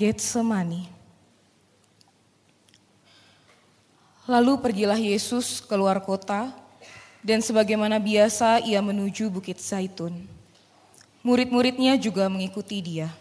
[0.00, 0.88] Getsemani.
[4.24, 6.56] Lalu pergilah Yesus keluar kota
[7.20, 10.24] dan sebagaimana biasa ia menuju Bukit Zaitun.
[11.20, 13.12] Murid-muridnya juga mengikuti dia.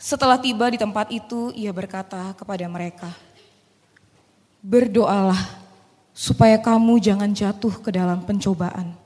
[0.00, 3.12] Setelah tiba di tempat itu, ia berkata kepada mereka,
[4.64, 5.60] "Berdoalah
[6.16, 8.96] supaya kamu jangan jatuh ke dalam pencobaan."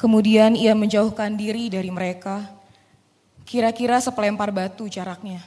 [0.00, 2.63] Kemudian ia menjauhkan diri dari mereka,
[3.44, 5.44] kira-kira sepelempar batu jaraknya.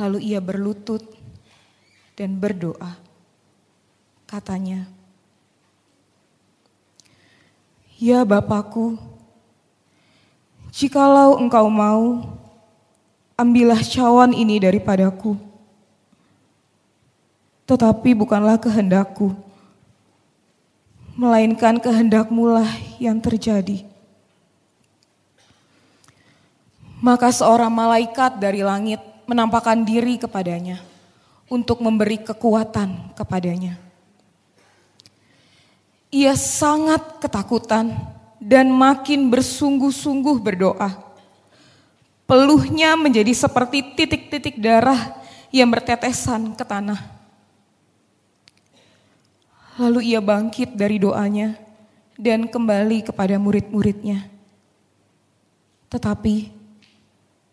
[0.00, 1.04] Lalu ia berlutut
[2.18, 2.98] dan berdoa.
[4.28, 4.84] Katanya,
[7.98, 8.94] Ya Bapakku,
[10.70, 12.22] jikalau engkau mau,
[13.34, 15.34] ambillah cawan ini daripadaku.
[17.66, 19.34] Tetapi bukanlah kehendakku,
[21.18, 22.70] melainkan kehendakmu lah
[23.02, 23.82] yang terjadi.
[26.98, 30.82] Maka seorang malaikat dari langit menampakkan diri kepadanya
[31.46, 33.78] untuk memberi kekuatan kepadanya.
[36.08, 37.92] Ia sangat ketakutan
[38.40, 40.90] dan makin bersungguh-sungguh berdoa.
[42.24, 45.16] Peluhnya menjadi seperti titik-titik darah
[45.54, 47.00] yang bertetesan ke tanah.
[49.78, 51.54] Lalu ia bangkit dari doanya
[52.18, 54.26] dan kembali kepada murid-muridnya.
[55.88, 56.57] Tetapi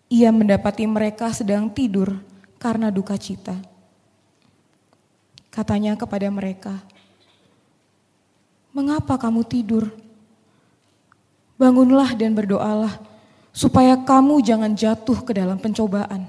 [0.10, 2.22] ia mendapati mereka sedang tidur
[2.62, 3.58] karena duka cita.
[5.50, 6.84] Katanya kepada mereka,
[8.76, 9.88] "Mengapa kamu tidur?
[11.56, 13.00] Bangunlah dan berdoalah,
[13.56, 16.28] supaya kamu jangan jatuh ke dalam pencobaan."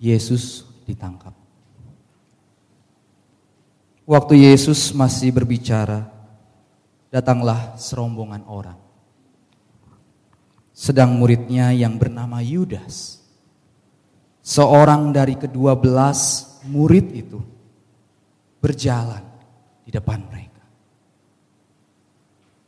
[0.00, 1.36] Yesus ditangkap.
[4.10, 6.10] Waktu Yesus masih berbicara,
[7.14, 8.89] datanglah serombongan orang.
[10.80, 13.20] Sedang muridnya yang bernama Yudas
[14.40, 17.44] seorang dari kedua belas murid itu
[18.64, 19.20] berjalan
[19.84, 20.64] di depan mereka.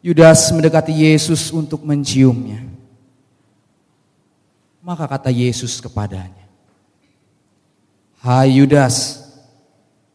[0.05, 2.61] Yudas mendekati Yesus untuk menciumnya.
[4.85, 6.45] Maka kata Yesus kepadanya,
[8.21, 9.25] Hai Yudas,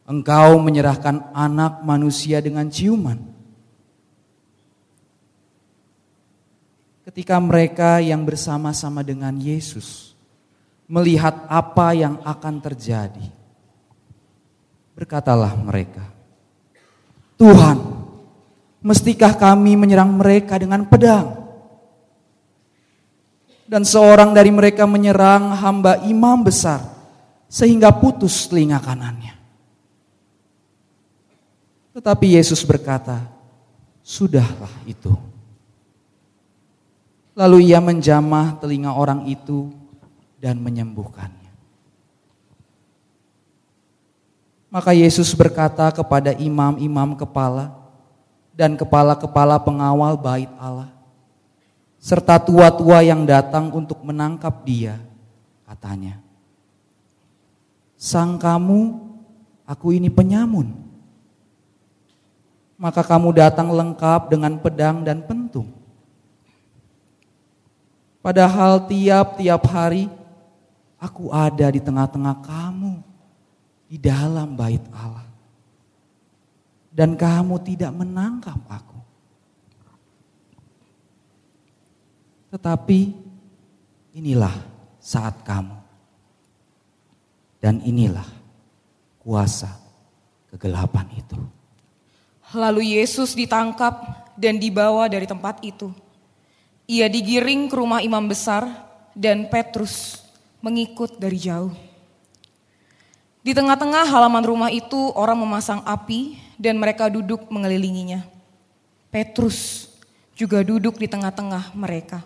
[0.06, 3.37] engkau menyerahkan anak manusia dengan ciuman.
[7.18, 10.14] Ketika mereka yang bersama-sama dengan Yesus
[10.86, 13.26] melihat apa yang akan terjadi.
[14.94, 16.06] Berkatalah mereka,
[17.34, 17.74] Tuhan,
[18.86, 21.42] mestikah kami menyerang mereka dengan pedang?
[23.66, 26.86] Dan seorang dari mereka menyerang hamba imam besar
[27.50, 29.34] sehingga putus telinga kanannya.
[31.98, 33.26] Tetapi Yesus berkata,
[34.06, 35.37] "Sudahlah itu."
[37.38, 39.70] Lalu ia menjamah telinga orang itu
[40.42, 41.54] dan menyembuhkannya.
[44.74, 47.78] Maka Yesus berkata kepada imam-imam kepala
[48.58, 50.90] dan kepala-kepala pengawal bait Allah,
[52.02, 54.98] serta tua-tua yang datang untuk menangkap dia,
[55.62, 56.18] katanya,
[57.94, 58.98] Sang kamu,
[59.62, 60.74] aku ini penyamun.
[62.74, 65.77] Maka kamu datang lengkap dengan pedang dan pentung.
[68.18, 70.10] Padahal tiap-tiap hari
[70.98, 72.98] Aku ada di tengah-tengah kamu,
[73.86, 75.30] di dalam bait Allah.
[76.90, 78.98] Dan kamu tidak menangkap aku.
[82.50, 83.14] Tetapi
[84.18, 84.50] inilah
[84.98, 85.78] saat kamu.
[87.62, 88.26] Dan inilah
[89.22, 89.70] kuasa
[90.50, 91.38] kegelapan itu.
[92.58, 94.02] Lalu Yesus ditangkap
[94.34, 95.94] dan dibawa dari tempat itu.
[96.88, 98.64] Ia digiring ke rumah imam besar
[99.12, 100.24] dan Petrus
[100.64, 101.76] mengikut dari jauh.
[103.44, 108.24] Di tengah-tengah halaman rumah itu orang memasang api dan mereka duduk mengelilinginya.
[109.12, 109.92] Petrus
[110.32, 112.24] juga duduk di tengah-tengah mereka.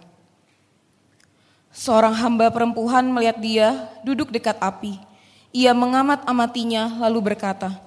[1.75, 5.03] Seorang hamba perempuan melihat dia duduk dekat api.
[5.50, 7.82] Ia mengamat-amatinya lalu berkata,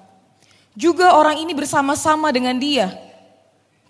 [0.76, 2.92] "Juga orang ini bersama-sama dengan dia."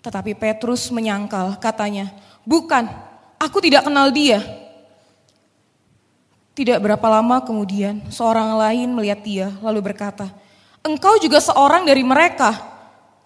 [0.07, 2.15] Tetapi Petrus menyangkal, katanya,
[2.47, 2.87] "Bukan,
[3.35, 4.39] aku tidak kenal dia."
[6.55, 10.31] Tidak berapa lama kemudian, seorang lain melihat dia lalu berkata,
[10.81, 12.55] "Engkau juga seorang dari mereka."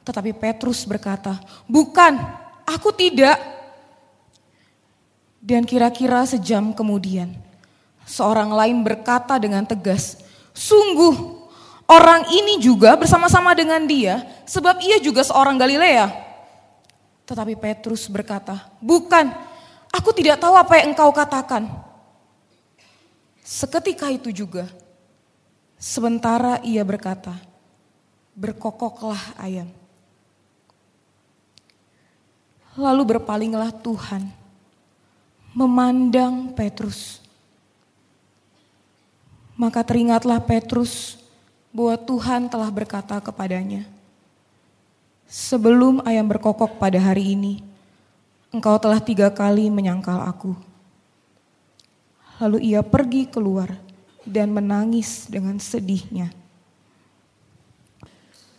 [0.02, 1.38] Tetapi Petrus berkata,
[1.70, 2.18] "Bukan,
[2.66, 3.38] aku tidak."
[5.40, 7.34] Dan kira-kira sejam kemudian,
[8.04, 10.20] seorang lain berkata dengan tegas,
[10.52, 11.48] "Sungguh,
[11.88, 16.31] orang ini juga bersama-sama dengan dia, sebab ia juga seorang Galilea."
[17.32, 19.32] Tetapi Petrus berkata, "Bukan,
[19.88, 21.64] aku tidak tahu apa yang engkau katakan."
[23.40, 24.68] Seketika itu juga,
[25.80, 27.32] sementara ia berkata,
[28.36, 29.72] "Berkokoklah ayam."
[32.76, 34.28] Lalu berpalinglah Tuhan,
[35.56, 37.24] memandang Petrus.
[39.56, 41.16] Maka teringatlah Petrus
[41.72, 43.88] bahwa Tuhan telah berkata kepadanya,
[45.32, 47.64] Sebelum ayam berkokok pada hari ini,
[48.52, 50.52] engkau telah tiga kali menyangkal aku.
[52.44, 53.72] Lalu ia pergi keluar
[54.28, 56.36] dan menangis dengan sedihnya.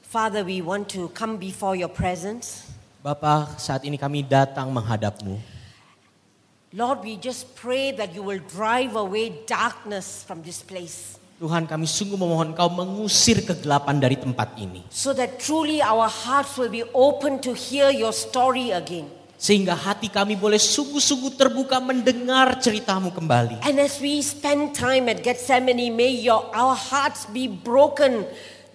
[0.09, 2.73] Father, we want to come before your presence.
[3.05, 5.37] Bapa, saat ini kami datang menghadapmu.
[6.73, 11.21] Lord, we just pray that you will drive away darkness from this place.
[11.43, 14.87] Tuhan kami sungguh memohon kau mengusir kegelapan dari tempat ini.
[14.95, 19.11] So that truly our hearts will be open to hear your story again.
[19.43, 23.59] Sehingga hati kami boleh sungguh-sungguh terbuka mendengar ceritamu kembali.
[23.67, 28.23] And as we spend time at Gethsemane, may your, our hearts be broken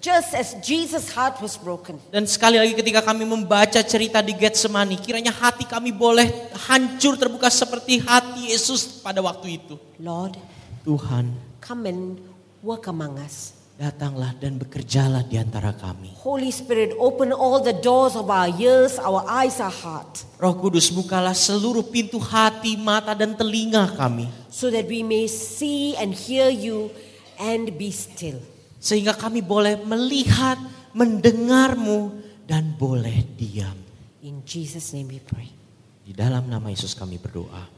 [0.04, 1.96] just as Jesus' heart was broken.
[2.12, 7.48] Dan sekali lagi ketika kami membaca cerita di Getsemani, kiranya hati kami boleh hancur terbuka
[7.48, 9.80] seperti hati Yesus pada waktu itu.
[10.04, 10.36] Lord,
[10.84, 11.32] Tuhan,
[11.64, 12.20] come and
[12.64, 13.58] work among us.
[13.78, 16.10] datanglah dan bekerjalah di antara kami.
[16.26, 20.90] Holy Spirit, open all the doors of our ears, our eyes, our heart, Roh Kudus,
[20.90, 24.26] bukalah seluruh pintu hati, mata, dan telinga kami.
[24.50, 26.90] so that we may see and hear you
[27.38, 28.42] and be still.
[28.82, 30.58] Sehingga kami boleh melihat,
[30.98, 32.18] mendengarmu,
[32.50, 33.78] dan boleh diam.
[34.26, 35.54] In Jesus' name we pray.
[36.02, 37.70] Di dalam nama Yesus kami berdoa.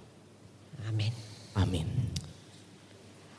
[0.88, 1.12] Amen.
[1.60, 1.88] Amin.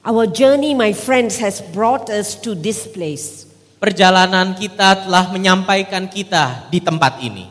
[0.00, 3.44] Our journey, my friends, has brought us to this place.
[3.76, 7.44] Perjalanan kita telah menyampaikan kita di tempat ini.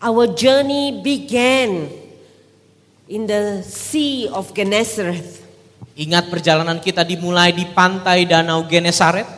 [0.00, 1.92] Our journey began
[3.04, 5.44] in the Sea of Gennesareth.
[5.92, 9.28] Ingat perjalanan kita dimulai di pantai Danau Genesaret.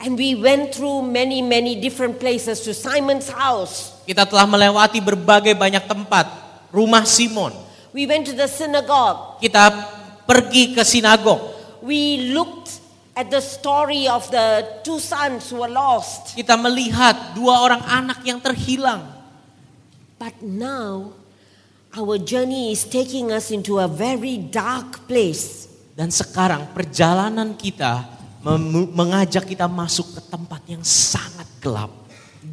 [0.00, 3.92] And we went through many, many different places to Simon's house.
[4.08, 6.32] Kita telah melewati berbagai banyak tempat.
[6.72, 7.52] Rumah Simon.
[7.92, 9.36] We went to the synagogue.
[9.36, 10.00] Kita
[10.32, 11.52] pergi ke sinagog.
[11.84, 12.80] We looked
[13.12, 16.32] at the story of the two sons who were lost.
[16.32, 19.04] Kita melihat dua orang anak yang terhilang.
[20.16, 21.12] But now,
[21.92, 25.68] our journey is taking us into a very dark place.
[25.92, 28.08] Dan sekarang perjalanan kita
[28.96, 31.92] mengajak kita masuk ke tempat yang sangat gelap.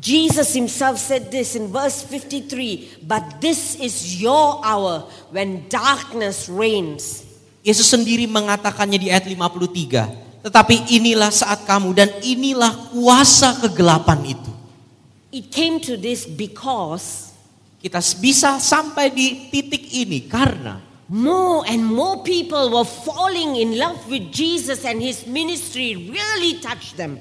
[0.03, 7.28] Jesus himself said this in verse 53 But this is your hour when darkness reigns.
[7.63, 10.45] Yesus sendiri mengatakannya di ayat 53.
[10.45, 14.51] Tetapi inilah saat kamu dan inilah kuasa kegelapan itu.
[15.29, 17.29] It came to this because
[17.79, 23.95] Kita bisa sampai di titik ini karena more and more people were falling in love
[24.11, 27.15] with Jesus and his ministry really touched them.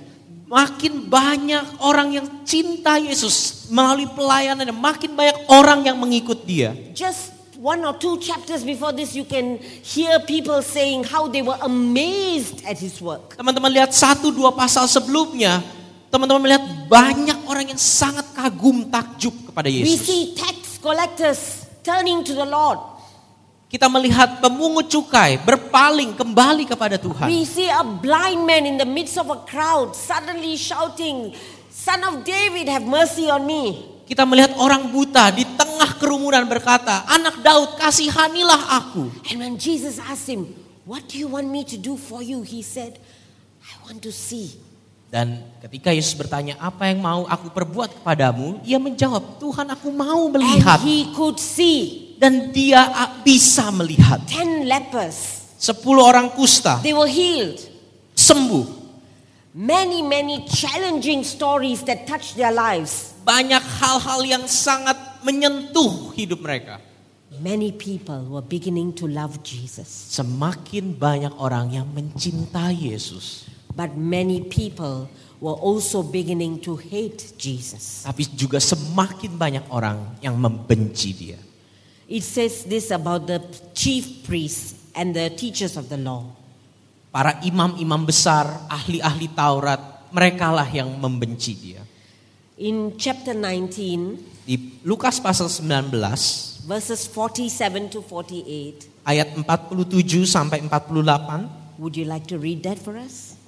[0.48, 6.72] makin banyak orang yang cinta Yesus melalui pelayanan dan makin banyak orang yang mengikut dia.
[6.96, 11.58] Just one or two chapters before this, you can hear people saying how they were
[11.66, 13.34] amazed at his work.
[13.34, 15.58] Teman-teman lihat satu dua pasal sebelumnya,
[16.06, 20.06] teman-teman melihat banyak orang yang sangat kagum takjub kepada We Yesus.
[20.06, 22.78] see tax collectors turning to the Lord.
[23.68, 27.28] Kita melihat pemungut cukai berpaling kembali kepada Tuhan.
[27.28, 31.34] We see a blind man in the midst of a crowd suddenly shouting,
[31.68, 33.97] Son of David, have mercy on me.
[34.08, 40.00] Kita melihat orang buta di tengah kerumunan berkata, "Anak Daud, kasihanilah aku." And when Jesus
[40.00, 40.48] asked him,
[40.88, 42.40] What do you want me to do for you?
[42.40, 42.96] He said,
[43.60, 44.56] I want to see.
[45.12, 50.32] Dan ketika Yesus bertanya, "Apa yang mau aku perbuat kepadamu?" Ia menjawab, "Tuhan, aku mau
[50.32, 52.88] And melihat." he could see Dan dia
[53.20, 54.24] bisa melihat.
[54.24, 55.44] ten lepers.
[55.60, 57.60] Sepuluh orang kusta They were healed.
[58.16, 58.80] sembuh.
[59.52, 63.12] Many, many challenging stories that touched their lives.
[63.28, 66.80] Banyak hal-hal yang sangat menyentuh hidup mereka.
[67.44, 69.84] Many people were beginning to love Jesus.
[70.16, 73.44] Semakin banyak orang yang mencintai Yesus.
[73.76, 75.12] But many people
[75.44, 78.08] were also beginning to hate Jesus.
[78.08, 81.38] Tapi juga semakin banyak orang yang membenci dia.
[82.08, 83.44] It says this about the
[83.76, 86.24] chief priests and the teachers of the law.
[87.12, 91.84] Para imam-imam besar, ahli-ahli Taurat, merekalah yang membenci dia.
[92.58, 95.94] In chapter 19, Di Lukas pasal 19
[96.66, 102.98] verses 47 to 48, ayat 47 sampai 48 would you like to read that for
[102.98, 103.38] us?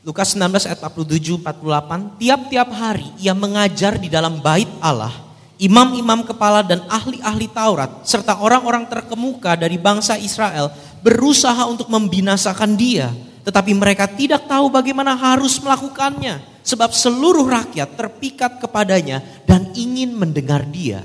[0.00, 5.12] Lukas 19 ayat 47 48 tiap-tiap hari ia mengajar di dalam bait Allah
[5.60, 10.72] imam-imam kepala dan ahli-ahli Taurat serta orang-orang terkemuka dari bangsa Israel
[11.04, 13.12] berusaha untuk membinasakan dia,
[13.44, 20.62] tetapi mereka tidak tahu bagaimana harus melakukannya sebab seluruh rakyat terpikat kepadanya dan ingin mendengar
[20.66, 21.02] dia.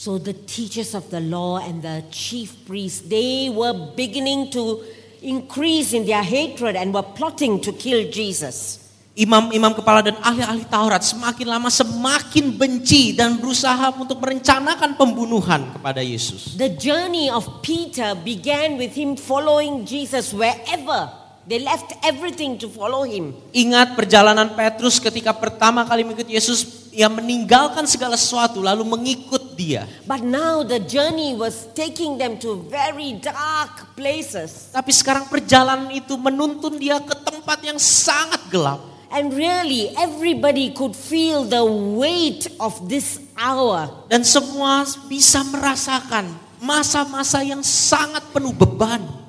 [0.00, 4.80] So the teachers of the law and the chief priests, they were beginning to
[5.20, 8.80] increase in their hatred and were plotting to kill Jesus.
[9.12, 16.00] Imam-imam kepala dan ahli-ahli Taurat semakin lama semakin benci dan berusaha untuk merencanakan pembunuhan kepada
[16.00, 16.56] Yesus.
[16.56, 21.19] The journey of Peter began with him following Jesus wherever.
[21.50, 23.34] They left everything to follow him.
[23.50, 29.82] Ingat perjalanan Petrus ketika pertama kali mengikut Yesus, ia meninggalkan segala sesuatu lalu mengikut dia.
[30.06, 34.70] But now the journey was taking them to very dark places.
[34.70, 38.86] Tapi sekarang perjalanan itu menuntun dia ke tempat yang sangat gelap.
[39.10, 41.66] And really, everybody could feel the
[41.98, 43.90] weight of this hour.
[44.06, 46.30] Dan semua bisa merasakan
[46.62, 49.19] masa-masa yang sangat penuh beban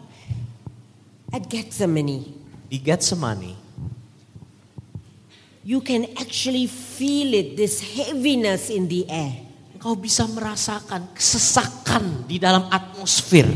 [1.31, 2.27] At Gethsemane,
[2.67, 3.61] di Getsemani.
[5.63, 9.45] you can actually feel it, this heaviness in the air.
[9.77, 13.49] Engkau bisa merasakan kesesakan di dalam atmosfer.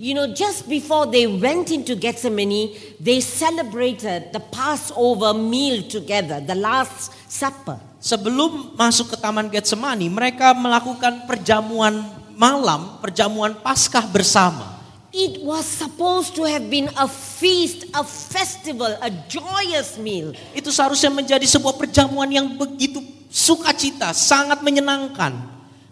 [0.00, 6.56] You know, just before they went into Gethsemane, they celebrated the Passover meal together, the
[6.56, 7.76] Last Supper.
[8.00, 12.00] Sebelum masuk ke Taman Getsemani, mereka melakukan perjamuan
[12.32, 14.79] malam, perjamuan Paskah bersama.
[15.10, 20.30] It was supposed to have been a feast, a festival, a joyous meal.
[20.54, 25.34] Itu seharusnya menjadi sebuah perjamuan yang begitu sukacita, sangat menyenangkan.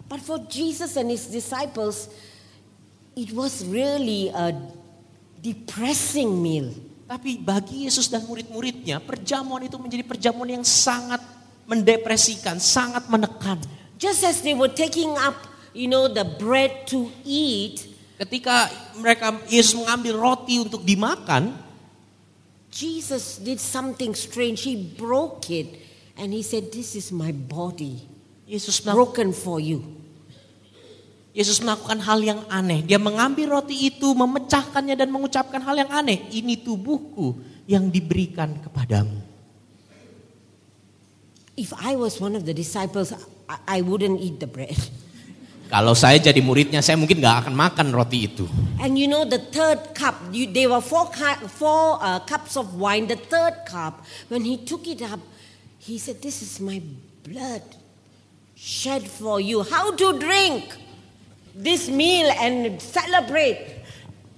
[0.07, 2.07] But for Jesus and his disciples,
[3.11, 4.55] it was really a
[5.43, 6.71] depressing meal.
[7.09, 11.19] Tapi bagi Yesus dan murid-muridnya, perjamuan itu menjadi perjamuan yang sangat
[11.67, 13.59] mendepresikan, sangat menekan.
[13.99, 15.35] Just as they were taking up,
[15.75, 17.88] you know, the bread to eat,
[18.19, 18.67] Ketika
[18.99, 21.55] mereka Yesus mengambil roti untuk dimakan,
[22.67, 24.67] Jesus did something strange.
[24.67, 25.79] He broke it
[26.19, 28.03] and he said, This is my body,
[28.43, 29.79] Yesus melakukan, broken for you.
[31.31, 32.83] Yesus melakukan hal yang aneh.
[32.83, 36.27] Dia mengambil roti itu, memecahkannya dan mengucapkan hal yang aneh.
[36.27, 37.39] Ini tubuhku
[37.71, 39.15] yang diberikan kepadamu.
[41.55, 43.15] If I was one of the disciples,
[43.47, 44.75] I wouldn't eat the bread.
[45.69, 48.49] Kalau saya jadi muridnya, saya mungkin nggak akan makan roti itu.
[48.81, 51.05] And you know, the third cup, you, there were four,
[51.45, 53.05] four uh, cups of wine.
[53.05, 54.01] The third cup,
[54.33, 55.21] when he took it up,
[55.77, 56.81] he said, This is my
[57.21, 57.61] blood
[58.57, 59.61] shed for you.
[59.61, 60.73] How to drink
[61.53, 63.79] this meal and celebrate.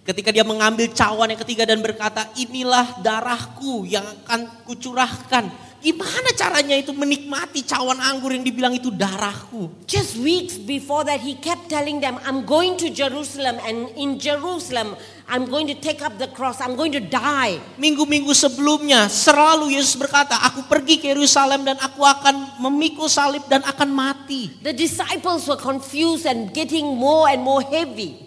[0.01, 5.47] Ketika dia mengambil cawan yang ketiga dan berkata, inilah darahku yang akan kucurahkan.
[5.81, 9.65] Gimana caranya itu menikmati cawan anggur yang dibilang itu darahku?
[9.89, 14.93] Just weeks before that, he kept telling them, I'm going to Jerusalem, and in Jerusalem,
[15.25, 17.57] I'm going to take up the cross, I'm going to die.
[17.81, 23.65] Minggu-minggu sebelumnya selalu Yesus berkata, aku pergi ke Yerusalem dan aku akan memikul salib dan
[23.65, 24.53] akan mati.
[24.61, 28.21] The disciples were confused and getting more and more heavy.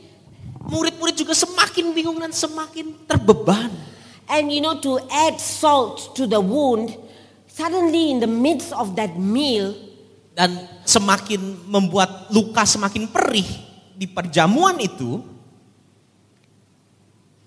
[0.67, 3.71] Murid-murid juga semakin bingung dan semakin terbeban.
[4.27, 7.04] And you know, to add salt to the wound,
[7.55, 9.79] suddenly in the midst of that meal,
[10.35, 11.39] Dan semakin
[11.71, 13.47] membuat luka semakin perih
[13.95, 15.23] di perjamuan itu,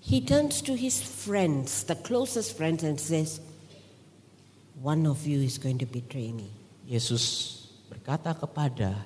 [0.00, 3.44] he turns to his friends, the closest friends, and says,
[4.80, 6.48] One of you is going to betray me.
[6.88, 7.52] Yesus
[7.92, 8.96] berkata kepada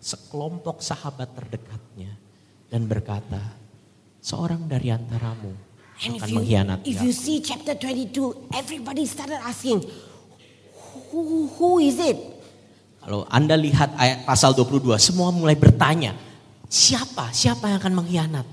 [0.00, 2.16] sekelompok sahabat terdekatnya
[2.72, 3.44] dan berkata,
[4.24, 5.67] seorang dari antaramu
[6.04, 9.82] And if akan you, mengkhianati if you aku." see chapter 22, everybody started asking,
[11.08, 12.18] Who, who is it?
[13.00, 16.12] Kalau Anda lihat ayat pasal 22, semua mulai bertanya,
[16.68, 17.32] siapa?
[17.32, 18.46] Siapa yang akan mengkhianat?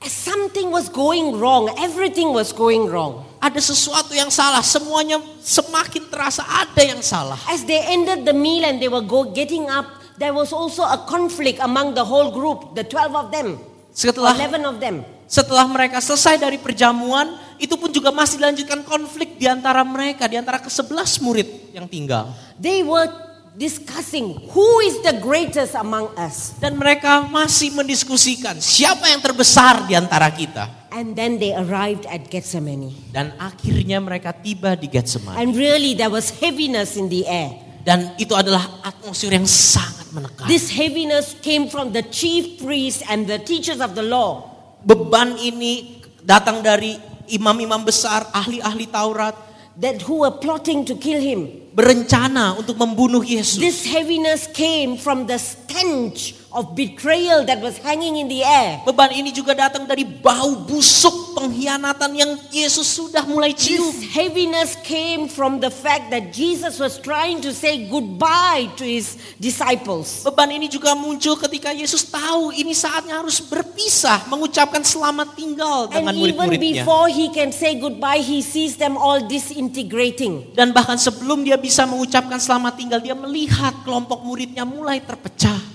[0.00, 3.24] As something was going wrong, everything was going wrong.
[3.40, 7.36] Ada sesuatu yang salah, semuanya semakin terasa ada yang salah.
[7.48, 9.84] As they ended the meal and they were go, getting up,
[10.16, 13.60] there was also a conflict among the whole group, the 12 of them,
[13.92, 15.04] Setelah 11 of them.
[15.34, 20.38] Setelah mereka selesai dari perjamuan, itu pun juga masih dilanjutkan konflik di antara mereka, di
[20.38, 22.30] antara ke-11 murid yang tinggal.
[22.54, 23.10] They were
[23.58, 26.54] discussing who is the greatest among us.
[26.62, 30.70] Dan mereka masih mendiskusikan siapa yang terbesar di antara kita.
[30.94, 32.94] And then they arrived at Gethsemane.
[33.10, 35.34] Dan akhirnya mereka tiba di Getsemani.
[35.34, 37.58] And really, there was heaviness in the air.
[37.82, 40.46] Dan itu adalah atmosfer yang sangat menekan.
[40.46, 44.53] This heaviness came from the chief priests and the teachers of the law.
[44.84, 47.00] Beban ini datang dari
[47.32, 49.32] imam-imam besar, ahli-ahli Taurat
[49.80, 51.63] that who were plotting to kill him.
[51.74, 53.58] Berencana untuk membunuh Yesus.
[53.58, 58.78] This heaviness came from the stench of betrayal that was hanging in the air.
[58.86, 63.82] Beban ini juga datang dari bau busuk pengkhianatan yang Yesus sudah mulai cium.
[63.90, 69.18] This heaviness came from the fact that Jesus was trying to say goodbye to his
[69.42, 70.22] disciples.
[70.22, 76.06] Beban ini juga muncul ketika Yesus tahu ini saatnya harus berpisah, mengucapkan selamat tinggal And
[76.06, 76.86] dengan even murid-muridnya.
[76.86, 80.54] before he can say goodbye, he sees them all disintegrating.
[80.54, 85.72] Dan bahkan sebelum dia bisa mengucapkan selamat tinggal, dia melihat kelompok muridnya mulai terpecah.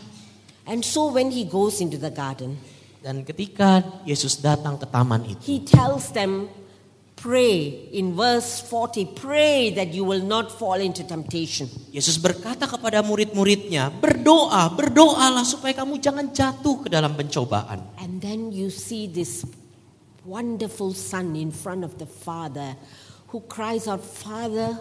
[0.70, 2.62] And so when he goes into the garden,
[3.00, 6.52] Dan ketika Yesus datang ke taman itu, he tells them,
[7.20, 11.68] Pray in verse 40, pray that you will not fall into temptation.
[11.92, 18.00] Yesus berkata kepada murid-muridnya, berdoa, berdoalah supaya kamu jangan jatuh ke dalam pencobaan.
[18.00, 19.44] And then you see this
[20.24, 22.80] wonderful son in front of the father
[23.36, 24.80] who cries out, Father,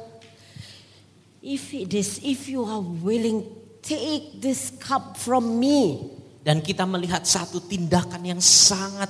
[1.49, 3.49] if it is, if you are willing,
[3.81, 6.13] take this cup from me.
[6.45, 9.09] Dan kita melihat satu tindakan yang sangat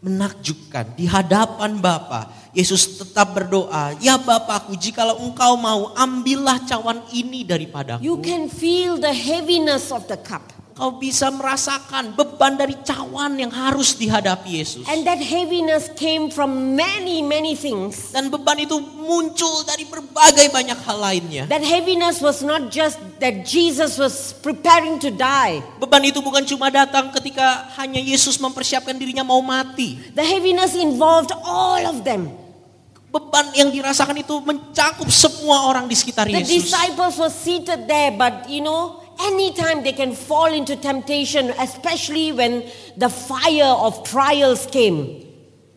[0.00, 2.28] menakjubkan di hadapan Bapa.
[2.56, 8.96] Yesus tetap berdoa, "Ya Bapakku, jikalau Engkau mau, ambillah cawan ini daripadaku." You can feel
[8.96, 10.59] the heaviness of the cup.
[10.80, 14.88] Kau bisa merasakan beban dari cawan yang harus dihadapi Yesus.
[14.88, 18.16] And that heaviness came from many, many things.
[18.16, 21.44] Dan beban itu muncul dari berbagai banyak hal lainnya.
[21.52, 25.60] That heaviness was not just that Jesus was preparing to die.
[25.76, 30.00] Beban itu bukan cuma datang ketika hanya Yesus mempersiapkan dirinya mau mati.
[30.16, 32.32] The heaviness involved all of them.
[33.10, 36.72] Beban yang dirasakan itu mencakup semua orang di sekitar The Yesus.
[36.72, 42.64] disciples were seated there, but you know, anytime they can fall into temptation, especially when
[42.96, 45.26] the fire of trials came.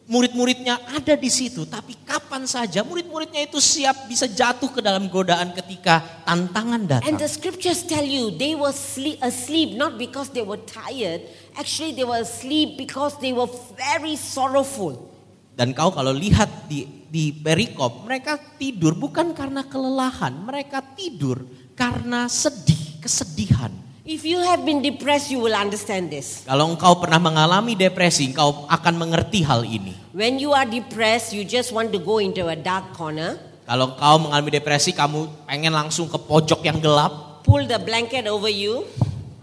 [0.04, 5.56] Murid-muridnya ada di situ, tapi kapan saja murid-muridnya itu siap bisa jatuh ke dalam godaan
[5.56, 7.16] ketika tantangan And datang.
[7.24, 11.24] the scriptures tell you they were sleep, asleep not because they were tired,
[11.56, 13.48] actually, they were asleep because they were
[13.80, 15.08] very sorrowful.
[15.56, 21.48] Dan kau kalau lihat di di perikop, mereka tidur bukan karena kelelahan, mereka tidur
[21.80, 23.70] karena sedih, kesedihan.
[24.04, 26.44] If you have been depressed, you will understand this.
[26.44, 29.96] Kalau engkau pernah mengalami depresi, engkau akan mengerti hal ini.
[30.12, 34.20] When you are depressed, you just want to go into a dark corner, Kalau kau
[34.20, 38.84] mengalami depresi, kamu pengen langsung ke pojok yang gelap, pull the blanket over you,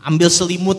[0.05, 0.77] ambil selimut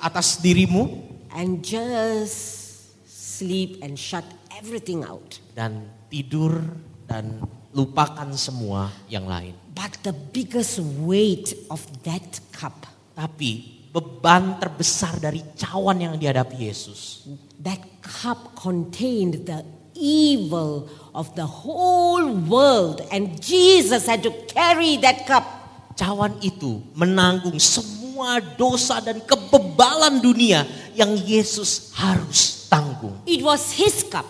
[0.00, 0.88] atas dirimu,
[1.36, 4.24] and just sleep and shut
[4.56, 5.36] everything out.
[5.52, 6.64] dan tidur
[7.04, 9.54] dan lupakan semua yang lain.
[9.74, 17.28] But the biggest weight of that cup, Tapi beban terbesar dari cawan yang dihadapi Yesus,
[17.60, 19.60] that cup contained the
[19.92, 25.60] evil of the whole world, and Jesus had to carry that cup.
[26.00, 30.64] cawan itu menanggung semua dosa dan kebebalan dunia
[30.96, 33.20] yang Yesus harus tanggung.
[33.28, 34.24] It was his cup.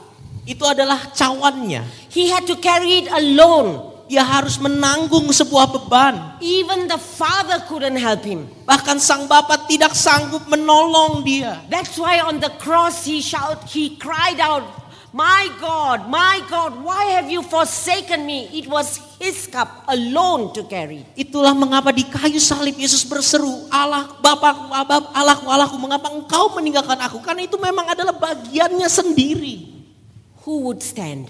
[0.51, 2.11] Itu adalah cawannya.
[2.11, 3.87] He had to carry it alone.
[4.11, 6.43] Dia harus menanggung sebuah beban.
[6.43, 8.51] Even the Father couldn't help him.
[8.67, 11.63] Bahkan sang Bapa tidak sanggup menolong dia.
[11.71, 14.67] That's why on the cross he shout, he cried out,
[15.15, 20.67] "My God, my God, why have you forsaken me?" It was his cup alone to
[20.67, 21.07] carry.
[21.15, 27.23] Itulah mengapa di kayu salib Yesus berseru, Allah Abba, Allahku, Allahku, mengapa engkau meninggalkan aku?
[27.23, 29.80] Karena itu memang adalah bagiannya sendiri
[30.45, 31.29] Who would stand?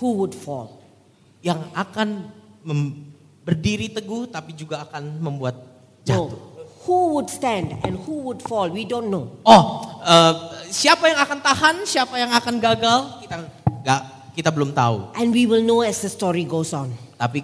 [0.00, 0.80] Who would fall?
[1.44, 2.32] yang akan
[3.44, 5.60] berdiri teguh tapi juga akan membuat
[6.04, 6.08] No.
[6.08, 6.40] jatuh.
[6.84, 8.68] Who would stand and who would fall?
[8.68, 9.40] We don't know.
[9.44, 9.64] Oh,
[10.00, 10.32] eh,
[10.68, 13.36] siapa yang akan tahan, siapa yang akan gagal, kita
[13.80, 14.00] nggak,
[14.36, 15.16] kita belum tahu.
[15.16, 16.92] And we will know as the story goes on.
[17.16, 17.40] Tapi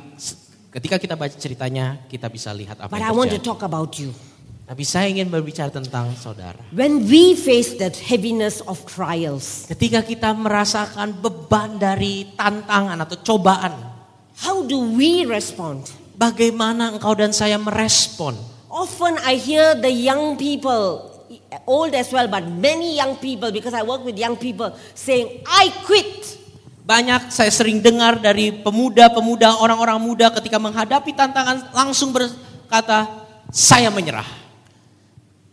[0.72, 3.48] ketika kita baca ceritanya, kita bisa lihat apa But I yang want to terjadi.
[3.48, 4.12] talk about you.
[4.70, 6.62] Tapi saya ingin berbicara tentang saudara.
[6.70, 13.74] When we face that heaviness of trials, Ketika kita merasakan beban dari tantangan atau cobaan,
[14.38, 15.90] how do we respond?
[16.20, 18.36] bagaimana engkau dan saya merespon?
[18.70, 21.08] Often I hear the young people,
[21.64, 25.72] old as well, but many young people, because I work with young people, saying, I
[25.88, 26.38] quit.
[26.86, 34.39] Banyak saya sering dengar dari pemuda-pemuda, orang-orang muda ketika menghadapi tantangan langsung berkata, saya menyerah.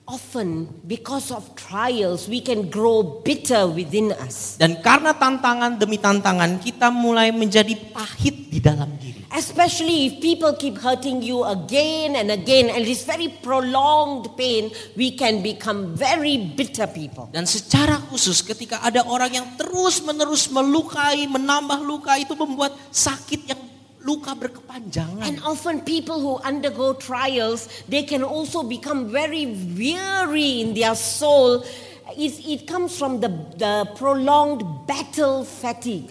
[0.08, 4.56] Often, because of trials, we can grow bitter within us.
[4.56, 9.28] Dan karena tantangan demi tantangan, kita mulai menjadi pahit di dalam diri.
[9.36, 15.12] Especially if people keep hurting you again and again, and it's very prolonged pain, we
[15.12, 17.28] can become very bitter people.
[17.36, 23.60] Dan secara khusus ketika ada orang yang terus-menerus melukai, menambah luka itu membuat sakit yang
[24.08, 25.28] luka berkepanjangan.
[25.28, 29.44] And often people who undergo trials, they can also become very
[29.76, 31.68] weary in their soul.
[32.16, 33.28] It, it comes from the,
[33.60, 36.08] the prolonged battle fatigue.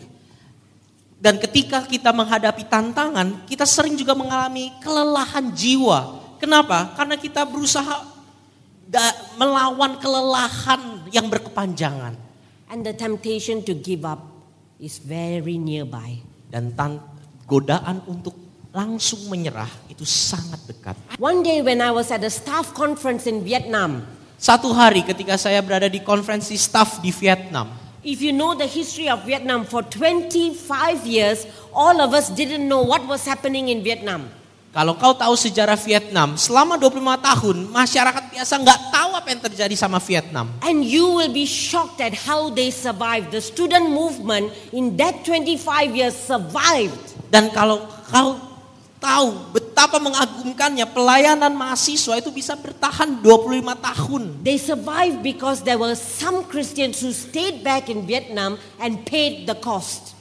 [1.16, 6.20] Dan ketika kita menghadapi tantangan, kita sering juga mengalami kelelahan jiwa.
[6.36, 6.92] Kenapa?
[6.92, 8.04] Karena kita berusaha
[8.84, 12.12] da- melawan kelelahan yang berkepanjangan.
[12.68, 14.20] And the temptation to give up
[14.76, 16.20] is very nearby.
[16.52, 17.15] Dan tan-
[17.46, 18.34] godaan untuk
[18.74, 20.96] langsung menyerah itu sangat dekat.
[21.16, 24.04] One day when I was at a staff conference in Vietnam,
[24.36, 27.72] Satu hari ketika saya berada di konferensi staff di Vietnam,
[28.04, 30.52] if you know the history of Vietnam, for 25
[31.08, 34.28] years, all of us didn't know what was happening in Vietnam.
[34.76, 39.72] Kalau kau tahu sejarah Vietnam, selama 25 tahun masyarakat biasa nggak tahu apa yang terjadi
[39.72, 40.52] sama Vietnam.
[40.60, 43.32] And you will be shocked at how they survived.
[43.32, 47.00] The student movement in that 25 years survived.
[47.32, 48.36] Dan kalau kau
[49.00, 54.22] tahu betapa mengagumkannya pelayanan mahasiswa itu bisa bertahan 25 tahun.
[54.44, 59.56] They survived because there were some Christians who stayed back in Vietnam and paid the
[59.56, 60.15] cost.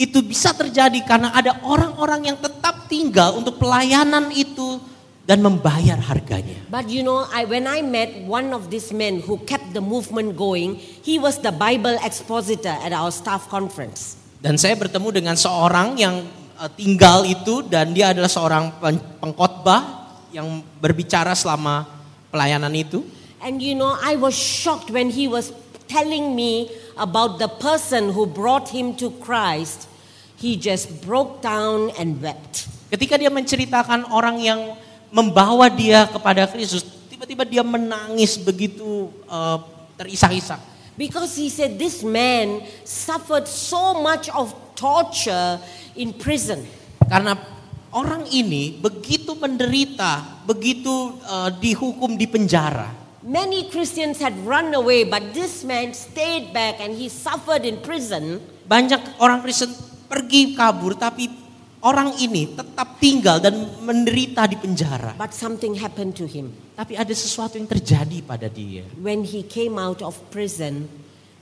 [0.00, 4.80] Itu bisa terjadi karena ada orang-orang yang tetap tinggal untuk pelayanan itu
[5.28, 6.56] dan membayar harganya.
[6.72, 10.40] But you know, I, when I met one of these men who kept the movement
[10.40, 14.16] going, he was the Bible expositor at our staff conference.
[14.40, 16.24] Dan saya bertemu dengan seorang yang
[16.56, 20.00] eh, tinggal itu dan dia adalah seorang pen- pengkhotbah
[20.32, 21.84] yang berbicara selama
[22.32, 23.04] pelayanan itu.
[23.44, 25.52] And you know, I was shocked when he was
[25.90, 29.89] telling me about the person who brought him to Christ.
[30.40, 32.64] He just broke down and wept.
[32.88, 34.72] Ketika dia menceritakan orang yang
[35.12, 36.80] membawa dia kepada Kristus,
[37.12, 39.58] tiba-tiba dia menangis begitu eh,
[40.00, 40.56] terisak-isak.
[40.96, 45.60] Because he said this man suffered so much of torture
[45.92, 46.64] in prison.
[47.04, 47.36] Karena
[47.92, 52.88] orang ini begitu menderita, begitu eh, dihukum di penjara.
[53.20, 58.40] Many Christians had run away, but this man stayed back and he suffered in prison.
[58.64, 61.30] Banyak orang Kristen pergi kabur, tapi
[61.86, 63.54] orang ini tetap tinggal dan
[63.86, 65.14] menderita di penjara.
[65.14, 66.50] But something happened to him.
[66.74, 68.82] Tapi ada sesuatu yang terjadi pada dia.
[68.98, 70.90] When he came out of prison,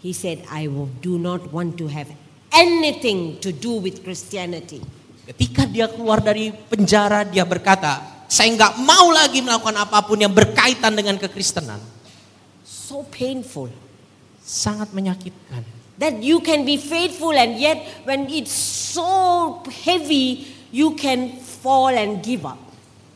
[0.04, 2.12] he said, I will- do not want to have
[2.52, 4.84] anything to do with Christianity.
[5.24, 10.32] Ketika dia keluar dari penjara, dia berkata, saya nggak mau lagi melakukan apa pun yang
[10.32, 11.80] berkaitan dengan kekristenan.
[12.64, 13.72] So painful.
[14.40, 15.77] Sangat menyakitkan.
[15.98, 22.22] That you can be faithful and yet when it's so heavy, you can fall and
[22.22, 22.58] give up.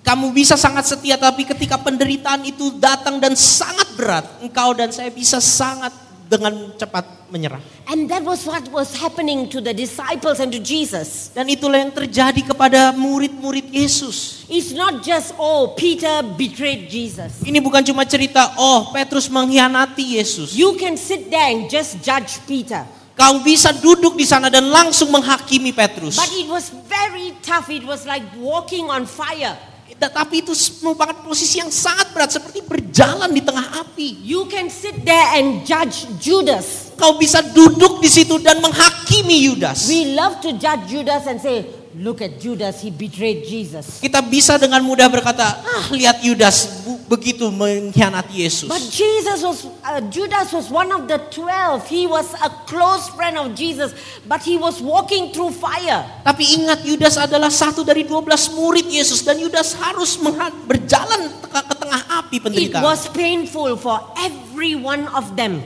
[0.03, 5.15] Kamu bisa sangat setia, tapi ketika penderitaan itu datang dan sangat berat, engkau dan saya
[5.15, 5.95] bisa sangat
[6.33, 7.61] dengan cepat menyerah.
[7.93, 11.29] And that was what was happening to the disciples and to Jesus.
[11.37, 14.49] Dan itulah yang terjadi kepada murid-murid Yesus.
[14.49, 17.45] It's not just, oh, Peter betrayed Jesus.
[17.45, 20.57] Ini bukan cuma cerita, oh Petrus mengkhianati Yesus.
[20.57, 22.89] You can sit there and just judge Peter.
[23.13, 26.17] Kau bisa duduk di sana dan langsung menghakimi Petrus.
[26.17, 27.69] But it was very tough.
[27.69, 29.53] It was like walking on fire.
[29.99, 30.53] Tetapi itu
[30.83, 34.23] merupakan posisi yang sangat berat seperti berjalan di tengah api.
[34.23, 36.95] You can sit there and judge Judas.
[36.95, 39.91] Kau bisa duduk di situ dan menghakimi Yudas.
[39.91, 44.01] We love to judge Judas and say, look at Judas, he betrayed Jesus.
[44.01, 48.69] Kita bisa dengan mudah berkata, ah lihat Yudas begitu mengkhianati Yesus.
[48.73, 51.85] But Jesus was, uh, Judas was one of the twelve.
[51.85, 53.93] He was a close friend of Jesus,
[54.25, 56.05] but he was walking through fire.
[56.25, 58.25] Tapi ingat Yudas adalah satu dari 12
[58.57, 60.17] murid Yesus dan Yudas harus
[60.65, 62.81] berjalan ke tengah api It penderitaan.
[62.81, 65.61] was painful for every one of them.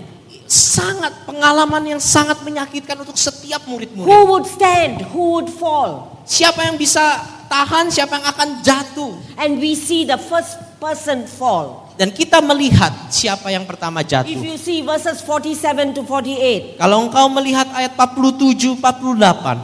[0.46, 4.06] Sangat pengalaman yang sangat menyakitkan untuk setiap murid-murid.
[4.06, 5.02] Who would stand?
[5.10, 6.15] Who would fall?
[6.26, 9.14] Siapa yang bisa tahan, siapa yang akan jatuh.
[9.38, 11.86] And we see the first person fall.
[11.94, 14.36] Dan kita melihat siapa yang pertama If jatuh.
[14.36, 19.56] you see verses 47 to 48, Kalau engkau melihat ayat 47 48,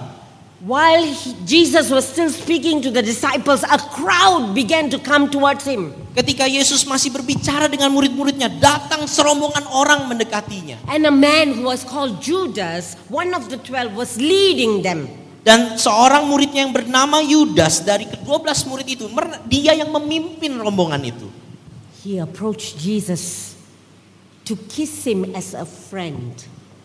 [0.62, 5.66] while he- Jesus was still speaking to the disciples, a crowd began to come towards
[5.66, 5.92] him.
[6.12, 10.80] ketika Yesus masih berbicara dengan murid-muridnya, datang serombongan orang mendekatinya.
[10.88, 15.08] And a man who was called Judas, one of the twelve, was leading them.
[15.42, 19.10] Dan seorang muridnya yang bernama Yudas dari ke-12 murid itu,
[19.50, 21.26] dia yang memimpin rombongan itu.
[22.06, 23.54] He approached Jesus
[24.46, 26.38] to kiss him as a friend.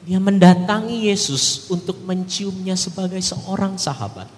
[0.09, 4.29] Dia mendatangi Yesus untuk menciumnya sebagai seorang sahabat.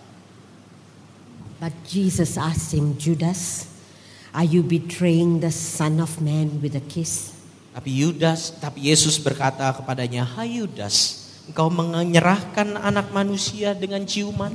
[1.60, 3.68] But Jesus asked him, Judas,
[4.32, 7.36] are you betraying the Son of Man with a kiss?
[7.76, 11.19] Tapi Yudas, tapi Yesus berkata kepadanya, "Hai Yudas,
[11.50, 14.54] engkau menyerahkan anak manusia dengan ciuman?"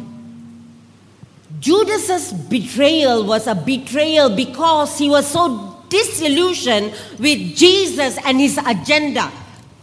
[1.58, 6.90] Judas's betrayal was a betrayal because he was so disillusioned
[7.22, 9.30] with Jesus and his agenda.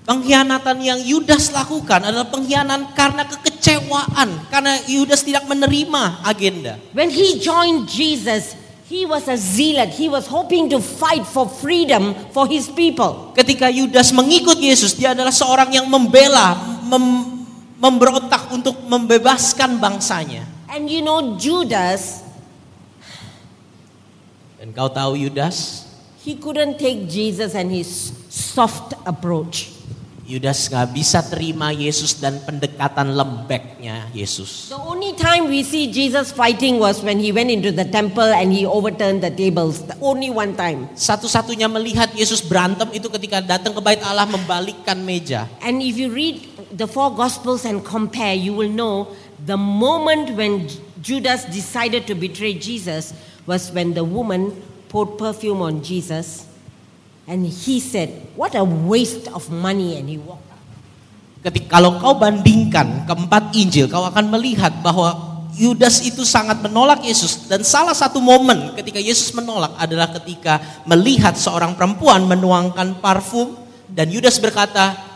[0.01, 6.75] Pengkhianatan yang Yudas lakukan adalah pengkhianatan karena kekecewaan, karena Yudas tidak menerima agenda.
[6.91, 8.57] When he joined Jesus,
[8.91, 9.93] he was a zealot.
[9.95, 13.31] He was hoping to fight for freedom for his people.
[13.37, 17.47] Ketika Yudas mengikut Yesus, dia adalah seorang yang membela, mem-
[17.79, 20.43] memberontak untuk membebaskan bangsanya.
[20.67, 22.23] And you know, Judas,
[24.61, 25.89] Dan kau tahu Yudas?
[26.21, 27.89] he couldn't take Jesus and his
[28.29, 29.73] soft approach.
[30.21, 34.69] Yudas nggak bisa terima Yesus dan pendekatan lembeknya Yesus.
[34.71, 38.53] The only time we see Jesus fighting was when he went into the temple and
[38.53, 39.83] he overturned the tables.
[39.83, 40.87] The only one time.
[40.95, 45.51] Satu-satunya melihat Yesus berantem itu ketika datang ke bait Allah membalikkan meja.
[45.59, 49.11] And if you read the four gospels and compare, you will know
[49.43, 50.67] the moment when
[51.01, 53.13] Judas decided to betray Jesus
[53.45, 54.55] was when the woman
[54.87, 56.47] poured perfume on Jesus.
[57.27, 59.97] And he said, What a waste of money.
[59.99, 60.59] And he walked out.
[61.41, 67.51] Ketika kalau kau bandingkan keempat Injil, kau akan melihat bahwa Yudas itu sangat menolak Yesus
[67.51, 73.59] dan salah satu momen ketika Yesus menolak adalah ketika melihat seorang perempuan menuangkan parfum
[73.91, 75.10] dan Yudas berkata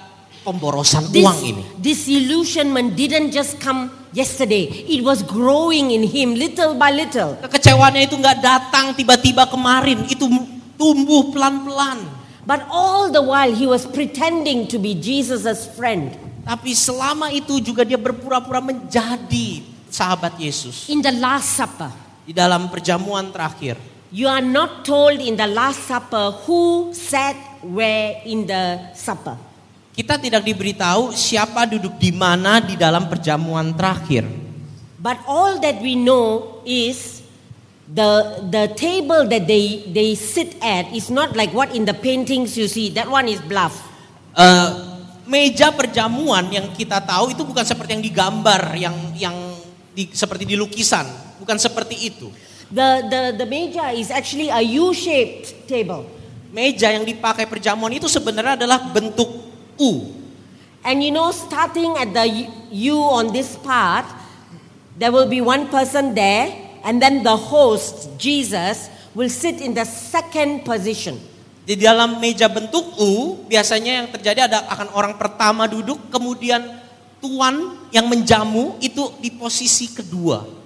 [0.45, 1.63] pemborosan This uang ini.
[1.81, 7.34] disillusionment didn't just come yesterday, it was growing in him little by little.
[7.41, 10.29] Kekecewaannya itu nggak datang tiba-tiba kemarin, itu
[10.77, 12.05] tumbuh pelan-pelan.
[12.45, 16.13] But all the while, he was pretending to be Jesus' friend.
[16.45, 20.86] Tapi selama itu juga dia berpura-pura menjadi sahabat Yesus.
[20.93, 21.89] In the Last Supper,
[22.25, 23.77] Di dalam perjamuan terakhir,
[24.10, 29.38] you are not told in the Last Supper who sat where in the supper.
[29.95, 34.27] Kita tidak diberitahu siapa duduk di mana di dalam perjamuan terakhir.
[34.99, 37.23] But all that we know is
[37.88, 42.60] the, the table that they, they sit at is not like what in the paintings
[42.60, 42.91] you see.
[42.91, 43.71] That one is bluff.
[44.36, 44.69] Eh,
[45.23, 49.36] meja perjamuan yang kita tahu itu bukan seperti yang digambar, yang yang
[49.95, 51.08] di- seperti di lukisan,
[51.39, 52.27] bukan seperti itu.
[52.67, 56.03] The, the, the meja is actually a U-shaped table.
[56.51, 59.44] Meja yang dipakai perjamuan itu sebenarnya adalah bentuk
[59.79, 60.13] U.
[60.85, 64.05] And you know, starting at the U on this part,
[64.95, 66.53] there will be one person there,
[66.85, 71.17] and then the host, Jesus, will sit in the second position.
[71.65, 76.61] Di dalam meja bentuk U, biasanya yang terjadi ada akan orang pertama duduk, kemudian
[77.17, 80.64] tuan yang menjamu itu di posisi kedua.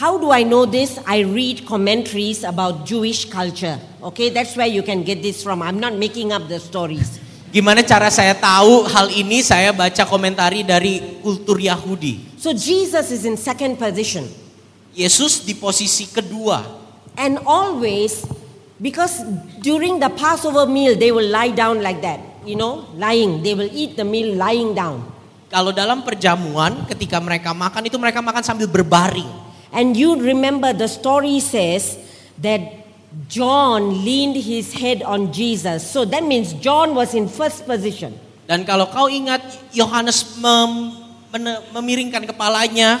[0.00, 0.96] How do I know this?
[1.04, 3.76] I read commentaries about Jewish culture.
[4.00, 5.60] Okay, that's where you can get this from.
[5.60, 7.20] I'm not making up the stories.
[7.52, 9.44] Gimana cara saya tahu hal ini?
[9.44, 12.40] Saya baca komentari dari kultur Yahudi.
[12.40, 14.24] So Jesus is in second position.
[14.96, 16.64] Yesus di posisi kedua.
[17.20, 18.24] And always,
[18.80, 19.20] because
[19.60, 22.24] during the Passover meal, they will lie down like that.
[22.48, 23.44] You know, lying.
[23.44, 25.04] They will eat the meal lying down.
[25.52, 29.49] Kalau dalam perjamuan ketika mereka makan itu mereka makan sambil berbaring.
[29.70, 31.98] And you remember the story says
[32.42, 32.60] that
[33.26, 35.86] John leaned his head on Jesus.
[35.86, 38.14] So that means John was in first position.
[38.50, 40.94] Dan kalau kau ingat Yohanes mem-
[41.70, 42.98] memiringkan kepalanya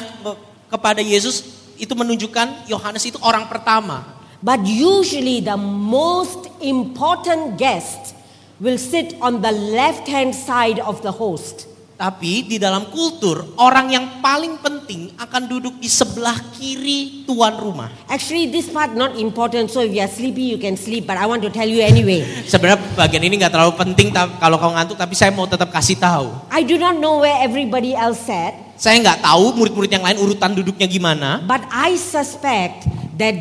[0.70, 1.42] kepada Yesus
[1.74, 4.06] itu menunjukkan Yohanes itu orang pertama.
[4.42, 8.14] But usually the most important guest
[8.62, 11.69] will sit on the left hand side of the host.
[12.00, 17.92] Tapi di dalam kultur orang yang paling penting akan duduk di sebelah kiri tuan rumah.
[18.08, 19.68] Actually, this part not important.
[19.68, 21.04] So if you are sleepy, you can sleep.
[21.04, 22.24] But I want to tell you anyway.
[22.48, 26.32] Sebenarnya bagian ini nggak terlalu penting kalau kau ngantuk tapi saya mau tetap kasih tahu.
[26.48, 30.56] I do not know where everybody else sat, Saya nggak tahu murid-murid yang lain urutan
[30.56, 31.44] duduknya gimana.
[31.44, 32.88] but I suspect
[33.20, 33.36] that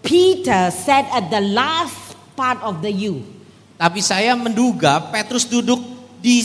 [0.00, 3.20] Peter sat at the last part of the U.
[3.76, 5.76] Tapi saya menduga Petrus duduk
[6.24, 6.40] di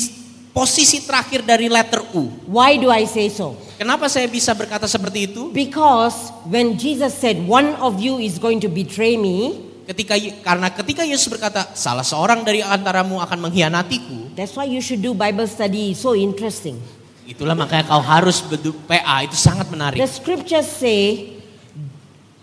[0.54, 2.30] posisi terakhir dari letter U.
[2.48, 3.58] Why do I say so?
[3.76, 5.50] Kenapa saya bisa berkata seperti itu?
[5.50, 10.16] Because when Jesus said, One of you is going to betray me, Ketika
[10.48, 15.12] karena ketika Yesus berkata salah seorang dari antaramu akan mengkhianatiku, that's why you should do
[15.12, 15.92] Bible study.
[15.92, 16.80] So interesting.
[17.24, 18.40] itulah makanya kau harus
[18.88, 19.98] PA itu sangat The menarik.
[20.08, 21.36] scriptures say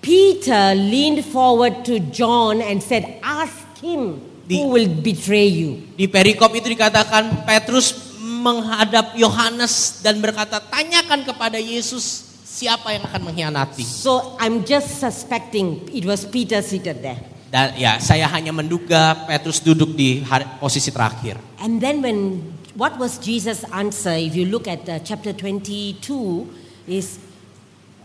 [0.00, 4.20] Peter leaned forward to John and said, Ask him
[4.50, 5.78] Di- who will betray you.
[5.94, 13.30] Di perikop itu dikatakan Petrus menghadap Yohanes dan berkata tanyakan kepada Yesus siapa yang akan
[13.30, 13.86] mengkhianati.
[13.86, 17.22] So I'm just suspecting it was Peter seated there.
[17.50, 21.38] Dan ya saya hanya menduga Petrus duduk di hari- posisi terakhir.
[21.62, 22.42] And then when
[22.74, 24.18] what was Jesus' answer?
[24.18, 26.58] If you look at uh, chapter 22,
[26.90, 27.18] is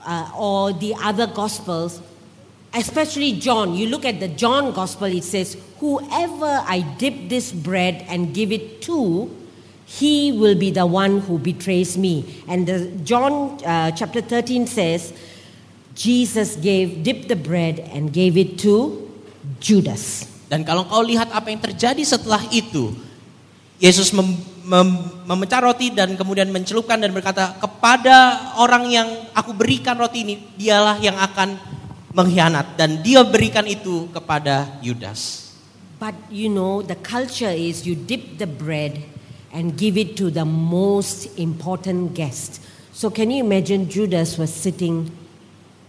[0.05, 1.99] uh, or the other Gospels,
[2.75, 8.05] especially John, you look at the John Gospel, it says, Whoever I dip this bread
[8.07, 9.31] and give it to,
[9.85, 12.43] he will be the one who betrays me.
[12.47, 15.13] And the, John uh, chapter 13 says,
[15.95, 19.07] Jesus gave, dipped the bread and gave it to
[19.59, 20.27] Judas.
[20.51, 22.91] Dan kalau kau lihat apa yang terjadi setelah itu,
[23.79, 24.89] Yesus mem, mem,
[25.27, 30.99] memecah roti dan kemudian mencelupkan dan berkata, kepada orang yang aku berikan roti ini, dialah
[30.99, 31.59] yang akan
[32.15, 32.79] mengkhianat.
[32.79, 35.51] Dan dia berikan itu kepada Yudas.
[35.99, 39.03] But you know, the culture is you dip the bread
[39.51, 42.59] and give it to the most important guest.
[42.91, 45.11] So can you imagine Judas was sitting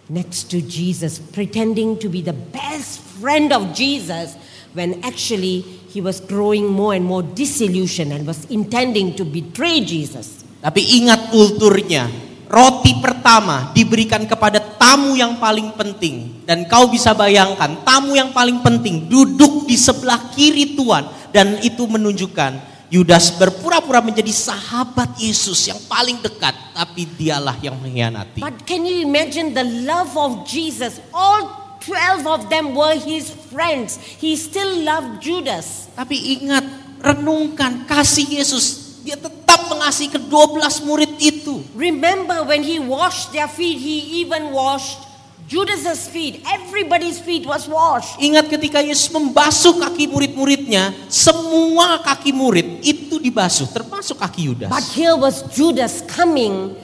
[0.09, 4.39] next to Jesus, pretending to be the best friend of Jesus,
[4.75, 10.45] when actually he was growing more and more disillusioned and was intending to betray Jesus.
[10.63, 12.07] Tapi ingat kulturnya,
[12.47, 16.43] roti pertama diberikan kepada tamu yang paling penting.
[16.47, 21.31] Dan kau bisa bayangkan, tamu yang paling penting duduk di sebelah kiri Tuhan.
[21.35, 26.55] Dan itu menunjukkan Yudas berpura-pura menjadi sahabat Yesus yang paling dekat.
[26.71, 28.39] Tapi dialah yang mengkhianati.
[28.39, 31.03] But can you imagine the love of Jesus?
[31.11, 31.51] All
[31.83, 33.99] 12 of them were his friends.
[34.23, 35.91] He still loved Judas.
[35.99, 36.63] Tapi ingat,
[37.03, 38.86] renungkan kasih Yesus.
[39.07, 41.63] Dia tetap mengasihi ke-12 murid itu.
[41.79, 44.99] Remember when he washed their feet, he even washed
[45.47, 46.43] Judas's feet.
[46.43, 48.19] Everybody's feet was washed.
[48.19, 54.75] Ingat ketika Yesus membasuh kaki murid-muridnya, semua kaki murid itu dibasuh, termasuk kaki Yudas.
[54.75, 56.75] But here was Judas coming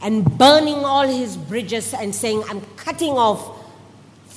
[0.00, 3.57] and burning all his bridges and saying, I'm cutting off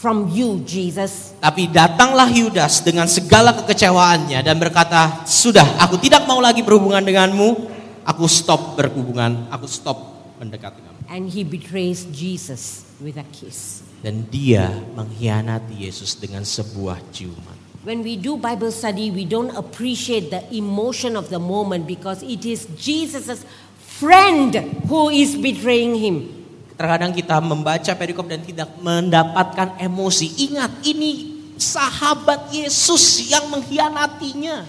[0.01, 1.37] from you, Jesus.
[1.37, 7.69] Tapi datanglah Yudas dengan segala kekecewaannya dan berkata, "Sudah, aku tidak mau lagi berhubungan denganmu.
[8.01, 10.01] Aku stop berhubungan, aku stop
[10.41, 13.85] mendekat denganmu." And he betrays Jesus with a kiss.
[14.01, 17.61] Dan dia mengkhianati Yesus dengan sebuah ciuman.
[17.85, 22.45] When we do Bible study, we don't appreciate the emotion of the moment because it
[22.45, 23.45] is Jesus'
[23.77, 24.57] friend
[24.89, 26.40] who is betraying him.
[26.81, 30.49] Terkadang kita membaca perikop dan tidak mendapatkan emosi.
[30.49, 34.65] Ingat, ini sahabat Yesus yang mengkhianatinya.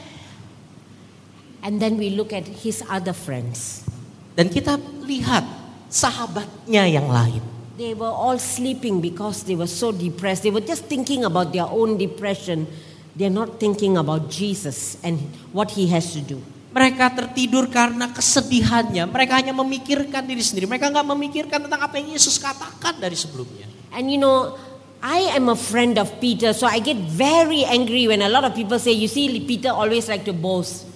[1.64, 3.88] And then we look at his other friends.
[4.36, 4.76] Dan kita
[5.08, 5.40] lihat
[5.88, 7.40] sahabatnya yang lain.
[7.80, 10.44] They were all sleeping because they were so depressed.
[10.44, 12.68] They were just thinking about their own depression.
[13.16, 15.16] They're not thinking about Jesus and
[15.56, 16.44] what he has to do.
[16.72, 19.04] Mereka tertidur karena kesedihannya.
[19.04, 20.64] Mereka hanya memikirkan diri sendiri.
[20.64, 23.68] Mereka nggak memikirkan tentang apa yang Yesus katakan dari sebelumnya.
[23.92, 24.56] And you know,
[25.04, 28.54] I am a friend of Peter, so I get very angry when a lot of
[28.54, 30.86] people say, you see, Peter always like to boast.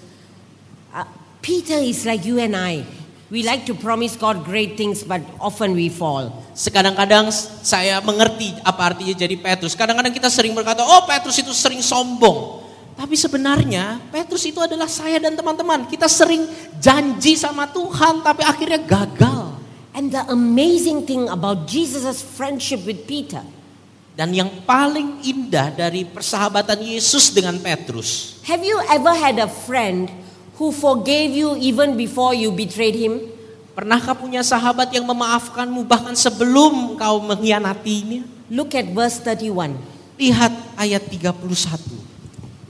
[0.95, 1.05] Uh,
[1.43, 2.87] Peter is like you and I.
[3.29, 6.31] We like to promise God great things, but often we fall.
[6.55, 7.35] Sekadang-kadang
[7.67, 9.75] saya mengerti apa artinya jadi Petrus.
[9.75, 12.66] Kadang-kadang kita sering berkata, oh Petrus itu sering sombong.
[12.97, 15.85] Tapi sebenarnya Petrus itu adalah saya dan teman-teman.
[15.85, 16.49] Kita sering
[16.81, 19.53] janji sama Tuhan tapi akhirnya gagal.
[19.93, 23.45] And the amazing thing about Jesus' friendship with Peter.
[24.17, 28.41] Dan yang paling indah dari persahabatan Yesus dengan Petrus.
[28.49, 30.09] Have you ever had a friend
[30.57, 33.21] who forgave you even before you betrayed him?
[33.77, 38.25] Pernahkah punya sahabat yang memaafkanmu bahkan sebelum kau mengkhianatinya?
[38.49, 39.77] Look at verse 31.
[40.16, 42.16] Lihat ayat 31.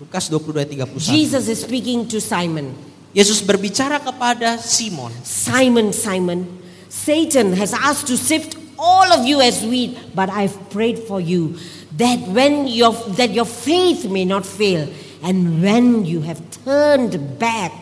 [0.07, 1.03] Lukas 22 ayat 31.
[1.03, 2.71] Jesus is speaking to Simon.
[3.11, 5.11] Yesus berbicara kepada Simon.
[5.27, 6.47] Simon, Simon,
[6.87, 11.59] Satan has asked to sift all of you as wheat, but I've prayed for you
[11.99, 14.87] that when your that your faith may not fail,
[15.27, 17.75] and when you have turned back,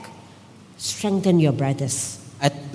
[0.81, 2.25] strengthen your brothers.
[2.41, 2.72] Ayat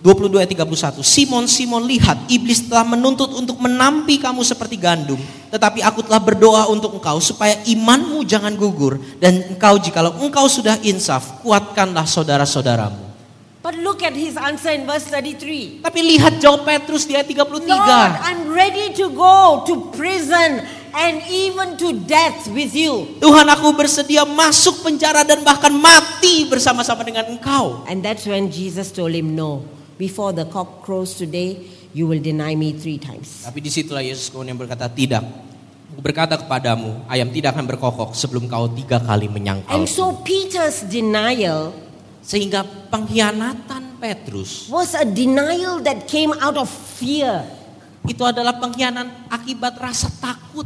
[0.00, 1.04] 22 ayat 31.
[1.04, 5.20] Simon, Simon lihat, iblis telah menuntut untuk menampi kamu seperti gandum.
[5.52, 8.96] Tetapi aku telah berdoa untuk engkau supaya imanmu jangan gugur.
[9.20, 13.12] Dan engkau jikalau engkau sudah insaf, kuatkanlah saudara-saudaramu.
[13.60, 15.84] But look at his answer in verse 33.
[15.84, 17.68] Tapi lihat jawab Petrus di ayat 33.
[17.68, 20.64] Lord, I'm ready to go to prison
[20.96, 23.20] and even to death with you.
[23.20, 27.84] Tuhan aku bersedia masuk penjara dan bahkan mati bersama-sama dengan engkau.
[27.84, 29.60] And that's when Jesus told him, No,
[30.00, 31.60] before the cock crows today,
[31.92, 33.44] you will deny me three times.
[33.44, 35.20] Tapi di situlah Yesus kemudian berkata, tidak.
[35.92, 39.76] Aku berkata kepadamu, ayam tidak akan berkokok sebelum kau tiga kali menyangkal.
[39.76, 41.76] And so Peter's denial
[42.20, 47.48] Sehingga pengkhianatan Petrus was a denial that came out of fear.
[48.08, 50.64] itu adalah pengkhianatan akibat rasa takut.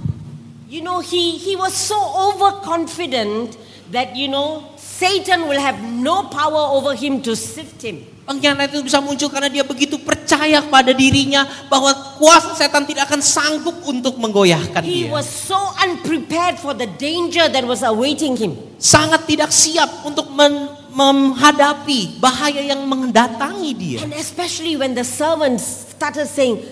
[0.71, 3.59] You know, he, he was so overconfident
[3.95, 8.03] that, you know, Satan will have no power over him to sift him.
[8.25, 13.21] Pengkhianatan itu bisa muncul karena dia begitu percaya pada dirinya bahwa kuasa setan tidak akan
[13.21, 15.13] sanggup untuk menggoyahkan He dia.
[15.13, 18.57] was so unprepared for the danger that was awaiting him.
[18.81, 23.99] Sangat tidak siap untuk men- menghadapi bahaya yang mendatangi dia.
[24.01, 26.65] And especially when the servants started saying,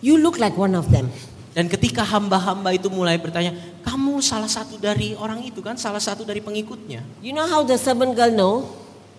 [0.00, 1.12] You look like one of them.
[1.50, 3.50] Dan ketika hamba-hamba itu mulai bertanya,
[3.82, 7.02] kamu salah satu dari orang itu kan, salah satu dari pengikutnya.
[7.18, 8.54] You know how the servant girl know?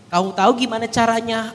[0.08, 1.52] Kamu tahu gimana caranya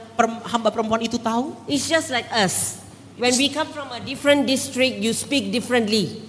[0.48, 1.56] hamba perempuan itu tahu?
[1.68, 2.80] It's just like us.
[3.16, 6.20] When we come from a different district, you speak differently.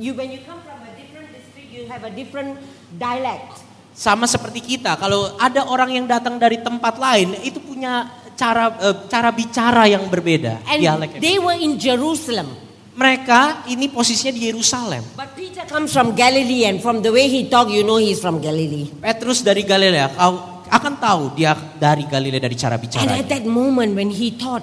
[0.00, 2.56] You when you come from a different district, you have a different
[2.96, 3.60] dialect.
[3.92, 8.96] Sama seperti kita, kalau ada orang yang datang dari tempat lain, itu punya cara eh,
[9.12, 11.20] cara bicara yang berbeda, And dialek.
[11.20, 12.63] they were in Jerusalem.
[12.94, 15.02] Mereka ini posisinya di Yerusalem.
[15.18, 18.38] But Peter comes from Galilee, and from the way he talk, you know he's from
[18.38, 18.86] Galilee.
[19.02, 23.10] Petrus dari Galilea, kau akan tahu dia dari Galilea dari cara And bicara.
[23.18, 24.62] at that moment, when he thought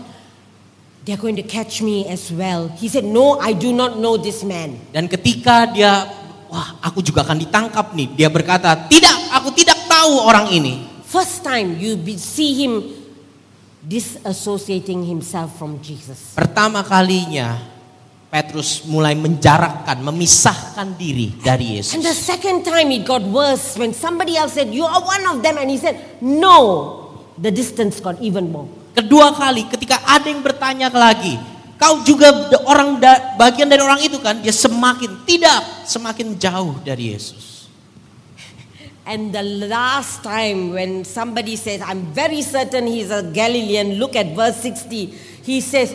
[1.03, 4.47] they're going to catch me as well, he said, "No, I do not know this
[4.47, 6.07] man." Dan ketika dia,
[6.51, 8.15] wah aku juga akan ditangkap nih.
[8.15, 10.87] Dia berkata, tidak, aku tidak tahu orang ini.
[11.07, 12.95] First time you see him
[13.83, 16.35] disassociating himself from Jesus.
[16.39, 17.70] Pertama kalinya
[18.31, 22.23] Petrus mulai menjarakkan, memisahkan diri dari And the Yesus.
[22.23, 25.59] second time it got worse when somebody else said, You are one of them.
[25.59, 27.11] And he said, No.
[27.35, 28.71] The distance got even more.
[28.95, 31.35] Kedua kali ketika ada yang bertanya lagi,
[31.75, 32.31] kau juga
[32.63, 34.39] orang da- bagian dari orang itu kan?
[34.39, 37.67] Dia semakin tidak, semakin jauh dari Yesus.
[39.11, 44.31] And the last time when somebody says, I'm very certain he's a Galilean, look at
[44.31, 45.43] verse 60.
[45.43, 45.91] He says,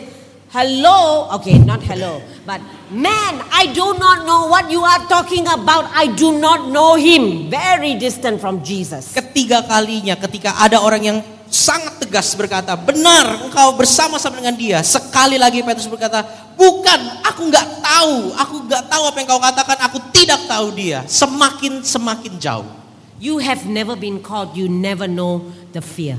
[0.47, 5.91] Hello, okay, not hello, but man, I do not know what you are talking about.
[5.91, 7.51] I do not know him.
[7.51, 9.11] Very distant from Jesus.
[9.11, 11.19] Ketiga kalinya ketika ada orang yang
[11.51, 14.79] sangat tegas berkata, benar engkau bersama-sama dengan dia.
[14.87, 16.23] Sekali lagi Petrus berkata,
[16.55, 21.03] bukan, aku nggak tahu, aku nggak tahu apa yang kau katakan, aku tidak tahu dia.
[21.11, 22.71] Semakin semakin jauh.
[23.19, 25.43] You have never been caught, you never know
[25.75, 26.15] the fear.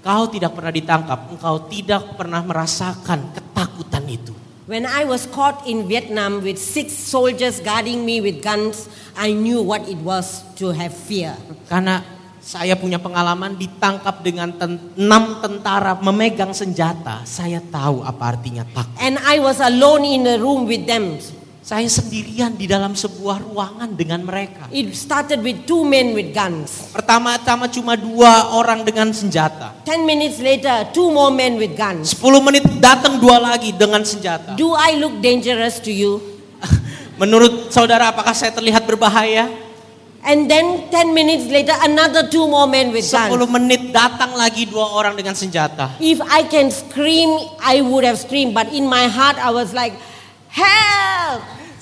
[0.00, 4.32] Engkau tidak pernah ditangkap, engkau tidak pernah merasakan ketakutan itu.
[4.64, 9.60] When I was caught in Vietnam with six soldiers guarding me with guns, I knew
[9.60, 11.36] what it was to have fear.
[11.68, 12.00] Karena
[12.40, 17.20] saya punya pengalaman ditangkap dengan ten- enam tentara memegang senjata.
[17.28, 18.96] Saya tahu apa artinya takut.
[19.04, 21.20] And I was alone in a room with them.
[21.60, 24.64] Saya sendirian di dalam sebuah ruangan dengan mereka.
[24.72, 26.88] It started with two men with guns.
[26.88, 29.76] Pertama-tama cuma dua orang dengan senjata.
[29.84, 32.16] Ten minutes later, two more men with guns.
[32.16, 34.56] 10 menit datang dua lagi dengan senjata.
[34.56, 36.24] Do I look dangerous to you?
[37.20, 39.52] Menurut saudara apakah saya terlihat berbahaya?
[40.24, 43.52] And then ten minutes later, another two more men with 10 guns.
[43.52, 45.92] menit datang lagi dua orang dengan senjata.
[46.00, 48.56] If I can scream, I would have screamed.
[48.56, 49.92] But in my heart, I was like,
[50.52, 51.40] help!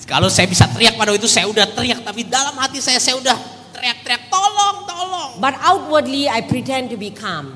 [0.09, 3.21] Kalau saya bisa teriak pada waktu itu saya udah teriak tapi dalam hati saya saya
[3.21, 3.37] udah
[3.77, 5.29] teriak-teriak tolong tolong.
[5.37, 7.55] But outwardly, I pretend to be calm.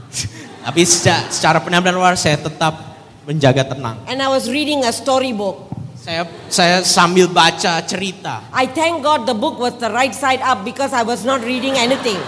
[0.63, 2.95] Tapi secara, secara penampilan luar saya tetap
[3.27, 3.99] menjaga tenang.
[4.07, 5.67] And I was reading a storybook.
[5.99, 8.43] Saya saya sambil baca cerita.
[8.51, 11.75] I thank God the book was the right side up because I was not reading
[11.79, 12.19] anything.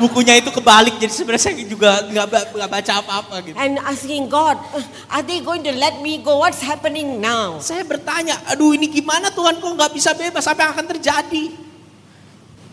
[0.00, 2.26] Bukunya itu kebalik jadi sebenarnya saya juga nggak
[2.56, 3.56] nggak baca apa-apa gitu.
[3.60, 4.80] And asking God, "Uh,
[5.12, 6.40] are they going to let me go?
[6.40, 7.60] What's happening now?
[7.60, 10.48] Saya bertanya, aduh ini gimana Tuhan kok nggak bisa bebas?
[10.48, 11.44] Apa yang akan terjadi?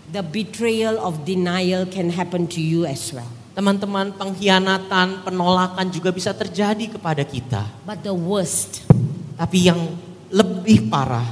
[0.08, 3.28] The betrayal of denial can happen to you as well.
[3.52, 7.68] Teman-teman, pengkhianatan, penolakan juga bisa terjadi kepada kita.
[7.84, 8.88] But the worst,
[9.38, 9.94] Tapi yang
[10.34, 11.30] lebih parah,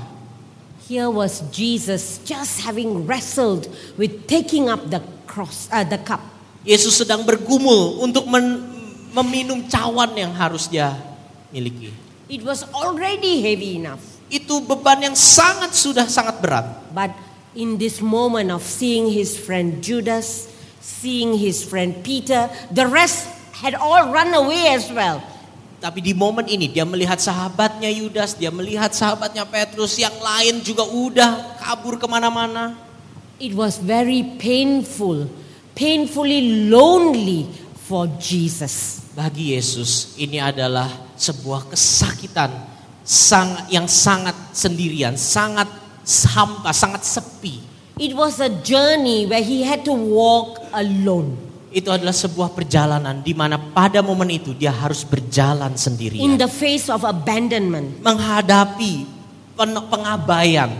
[0.85, 3.65] here was Jesus just having wrestled
[3.97, 5.01] with taking up the
[5.35, 6.23] cross, uh, the cup.
[6.63, 8.63] Yesus sedang bergumul untuk men-
[9.11, 10.95] meminum cawan yang harus dia
[11.51, 11.91] miliki.
[12.31, 14.01] It was already heavy enough.
[14.31, 16.65] Itu beban yang sangat sudah sangat berat.
[16.95, 17.11] But
[17.53, 23.77] in this moment of seeing his friend Judas, seeing his friend Peter, the rest had
[23.77, 25.21] all run away as well.
[25.77, 30.81] Tapi di momen ini dia melihat sahabatnya Yudas, dia melihat sahabatnya Petrus, yang lain juga
[30.81, 32.84] udah kabur ke mana-mana.
[33.35, 35.27] It was very painful,
[35.75, 37.51] painfully lonely
[37.83, 39.03] for Jesus.
[39.11, 42.51] Bagi Yesus ini adalah sebuah kesakitan
[43.03, 45.67] sang, yang sangat sendirian, sangat
[46.31, 47.59] hampa, sangat sepi.
[47.95, 51.35] It was a journey where he had to walk alone.
[51.75, 56.39] Itu adalah sebuah perjalanan di mana pada momen itu dia harus berjalan In sendirian.
[56.39, 59.03] the face of abandonment, Menghadapi
[59.59, 60.71] pen- pengabaian,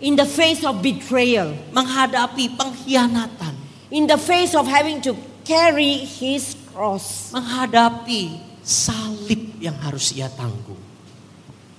[0.00, 3.54] in the face of betrayal, menghadapi pengkhianatan,
[3.90, 5.16] in the face of having to
[5.46, 7.32] carry his cross.
[7.32, 10.80] menghadapi salib yang harus ia tanggung.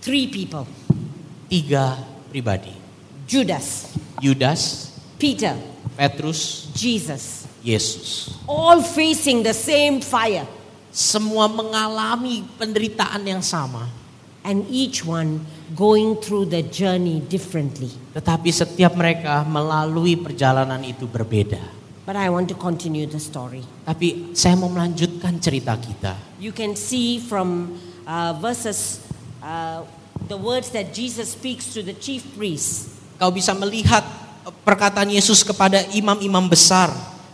[0.02, 0.66] Three people
[1.48, 1.96] Tiga
[2.28, 2.76] pribadi.
[3.24, 5.56] Judas, Yudas, Peter,
[5.96, 7.48] Petrus, Jesus.
[7.64, 8.32] Yesus.
[8.48, 10.48] All facing the same fire.
[10.92, 13.88] Semua mengalami penderitaan yang sama.
[14.46, 15.44] And each one
[15.76, 17.92] going through the journey differently.
[18.16, 21.60] Tetapi setiap mereka melalui perjalanan itu berbeda.
[22.08, 23.68] But I want to continue the story.
[23.84, 26.40] Tapi saya mau melanjutkan cerita kita.
[26.40, 27.76] You can see from
[28.08, 29.04] uh, verses,
[29.44, 29.84] uh,
[30.32, 32.96] the words that Jesus speaks to the chief priests.
[33.20, 34.08] Kau bisa melihat
[34.64, 36.88] perkataan Yesus kepada imam-imam besar.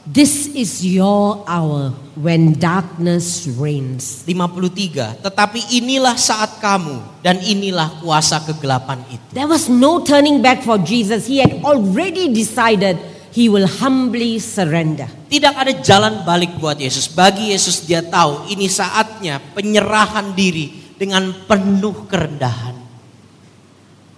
[0.03, 4.27] This is your hour when darkness reigns.
[4.27, 5.23] 53.
[5.23, 9.23] Tetapi inilah saat kamu dan inilah kuasa kegelapan itu.
[9.31, 11.23] There was no turning back for Jesus.
[11.23, 12.99] He had already decided
[13.31, 15.07] he will humbly surrender.
[15.31, 17.07] Tidak ada jalan balik buat Yesus.
[17.07, 22.75] Bagi Yesus dia tahu ini saatnya penyerahan diri dengan penuh kerendahan.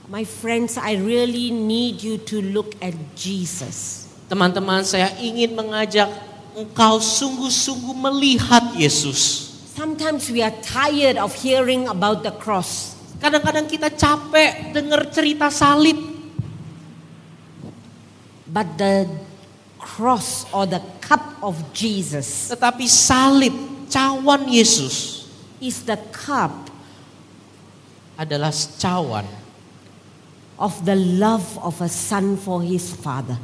[0.09, 4.04] My friends, I really need you to look at Jesus.
[4.25, 6.09] Teman-teman, saya ingin mengajak
[6.57, 9.53] engkau sungguh-sungguh melihat Yesus.
[9.75, 12.95] Sometimes we are tired of hearing about the cross.
[13.21, 16.15] Kadang-kadang kita capek dengar cerita salib,
[18.55, 19.11] But the
[19.75, 23.51] cross or the cup of Jesus tetapi salib,
[23.91, 25.27] cawan Yesus
[25.59, 26.71] is the cup
[28.15, 29.27] adalah cawan,
[30.55, 33.35] of the love of a son for his father.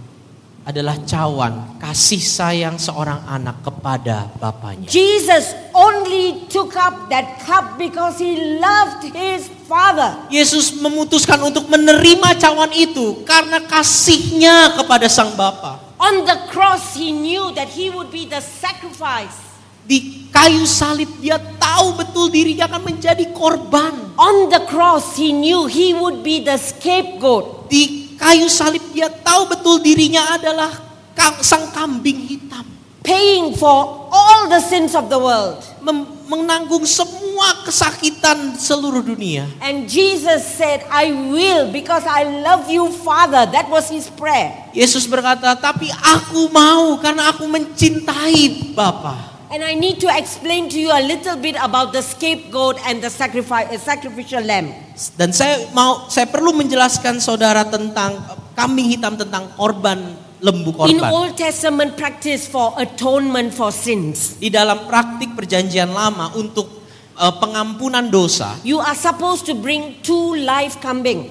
[0.62, 4.86] Adalah cawan kasih sayang seorang anak kepada bapaknya.
[4.86, 10.30] Jesus only took up that cup because he loved his father.
[10.30, 15.82] Yesus memutuskan untuk menerima cawan itu karena kasihnya kepada sang bapa.
[16.02, 19.38] On the cross, he knew that he would be the sacrifice.
[19.82, 24.14] Di kayu salib dia tahu betul dirinya akan menjadi korban.
[24.18, 27.70] On the cross, he knew he would be the scapegoat.
[27.70, 30.70] Di kayu salib dia tahu betul dirinya adalah
[31.42, 32.72] sang kambing hitam.
[33.02, 35.58] paying for all the sins of the world.
[35.82, 39.50] Mem- menanggung semua kesakitan seluruh dunia.
[39.60, 43.50] And Jesus said, I will because I love you, Father.
[43.52, 44.72] That was his prayer.
[44.72, 49.31] Yesus berkata, tapi aku mau karena aku mencintai Bapa.
[49.52, 53.12] And I need to explain to you a little bit about the scapegoat and the
[53.12, 54.72] sacrifice, uh, sacrificial lamb.
[55.20, 61.04] Dan saya mau, saya perlu menjelaskan saudara tentang eh, kambing hitam tentang korban lembu In
[61.04, 61.12] korban.
[61.12, 66.88] Old Testament practice for atonement for sins, Di dalam praktik perjanjian lama untuk
[67.20, 71.28] eh, pengampunan dosa, you are supposed to bring two live kambing.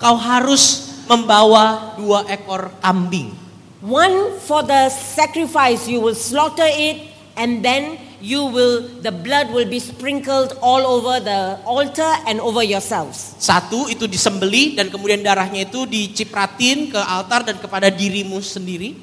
[0.00, 3.36] engkau harus membawa dua ekor kambing.
[3.84, 7.07] One for the sacrifice, you will slaughter it,
[7.38, 12.66] and then you will, the blood will be sprinkled all over the altar and over
[12.66, 13.38] yourselves.
[13.38, 18.98] Satu itu disembeli dan kemudian darahnya itu dicipratin ke altar dan kepada dirimu sendiri.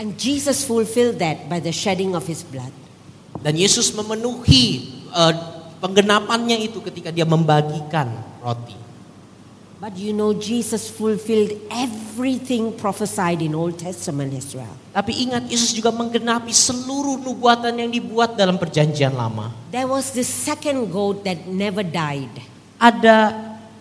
[0.00, 2.72] And Jesus fulfilled that by the shedding of his blood.
[3.44, 5.34] Dan Yesus memenuhi eh,
[5.84, 8.08] penggenapannya itu ketika dia membagikan
[8.40, 8.89] roti.
[9.80, 14.68] But you know, Jesus fulfilled everything prophesied in Old Testament as well.
[14.92, 19.48] Tapi ingat Yesus juga menggenapi seluruh nubuatan yang dibuat dalam perjanjian lama.
[19.72, 22.28] There was this second goat that never died.
[22.76, 23.32] Ada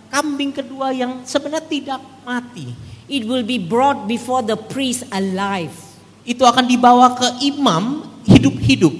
[0.08, 2.72] kambing kedua yang sebenarnya tidak mati.
[3.12, 5.76] It will be brought before the priest alive.
[6.24, 8.96] Itu akan dibawa ke imam hidup-hidup.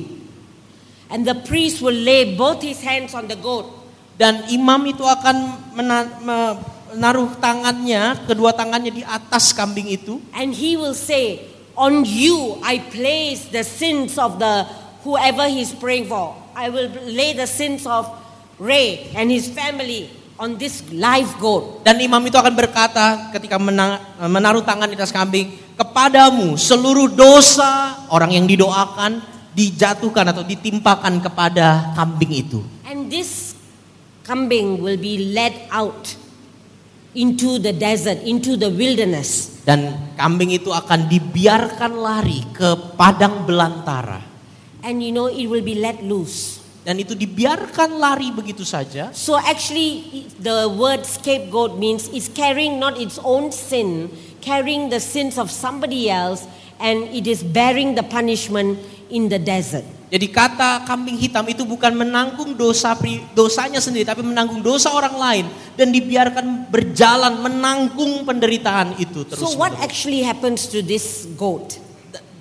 [1.08, 3.72] And the priest will lay both his hands on the goat.
[4.20, 5.36] Dan imam itu akan
[5.80, 10.22] mena- me- menaruh tangannya, kedua tangannya di atas kambing itu.
[10.34, 11.46] And he will say,
[11.80, 14.68] On you I place the sins of the
[15.08, 16.36] whoever he's praying for.
[16.52, 18.10] I will lay the sins of
[18.60, 21.88] Ray and his family on this live goat.
[21.88, 27.96] Dan imam itu akan berkata ketika mena- menaruh tangan di atas kambing, kepadamu seluruh dosa
[28.12, 29.24] orang yang didoakan
[29.56, 32.60] dijatuhkan atau ditimpakan kepada kambing itu.
[32.88, 33.56] And this
[34.28, 36.16] kambing will be led out
[37.16, 39.62] into the desert, into the wilderness.
[39.66, 44.22] Dan kambing itu akan dibiarkan lari ke padang belantara.
[44.82, 46.64] And you know, it will be let loose.
[46.86, 49.12] Dan itu dibiarkan lari begitu saja.
[49.12, 55.36] So actually, the word scapegoat means it's carrying not its own sin, carrying the sins
[55.38, 56.48] of somebody else,
[56.80, 58.80] and it is bearing the punishment
[59.12, 59.86] in the desert.
[60.10, 62.98] Jadi kata kambing hitam itu bukan menanggung dosa
[63.38, 65.46] dosanya sendiri, tapi menanggung dosa orang lain
[65.78, 69.46] dan dibiarkan berjalan menanggung penderitaan itu terus.
[69.46, 71.78] So what actually happens to this goat?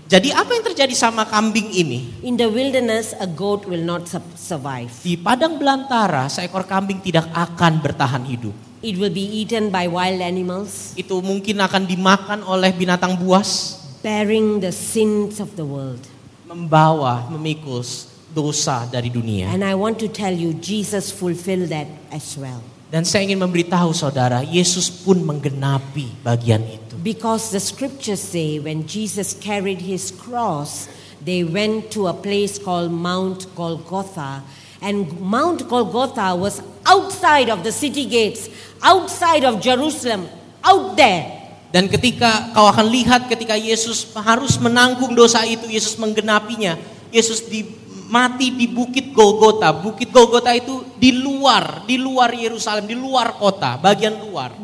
[0.09, 2.25] Jadi apa yang terjadi sama kambing ini?
[2.25, 4.89] In the wilderness, a goat will not su- survive.
[5.05, 8.57] Di padang belantara seekor kambing tidak akan bertahan hidup.
[8.81, 14.65] It will be eaten by wild animals, Itu mungkin akan dimakan oleh binatang buas, bearing
[14.65, 16.01] the sins of the world.
[16.49, 17.85] Membawa, memikul
[18.33, 19.53] dosa dari dunia.
[19.53, 22.65] And I want to tell you, Jesus fulfilled that as well.
[22.89, 26.97] Dan saya ingin memberitahu saudara, Yesus pun menggenapi bagian itu.
[27.05, 30.89] Because the scriptures say when Jesus carried his cross,
[31.21, 34.41] they went to a place called Mount Golgotha.
[34.81, 38.49] And Mount Golgotha was outside of the city gates,
[38.81, 40.33] outside of Jerusalem,
[40.65, 41.38] out there.
[41.69, 46.81] Dan ketika kau akan lihat ketika Yesus harus menanggung dosa itu, Yesus menggenapinya.
[47.13, 47.65] Yesus di,
[48.09, 49.69] mati di Bukit Golgota.
[49.77, 54.57] Bukit Golgota itu di luar, di luar Yerusalem, di luar kota, bagian luar.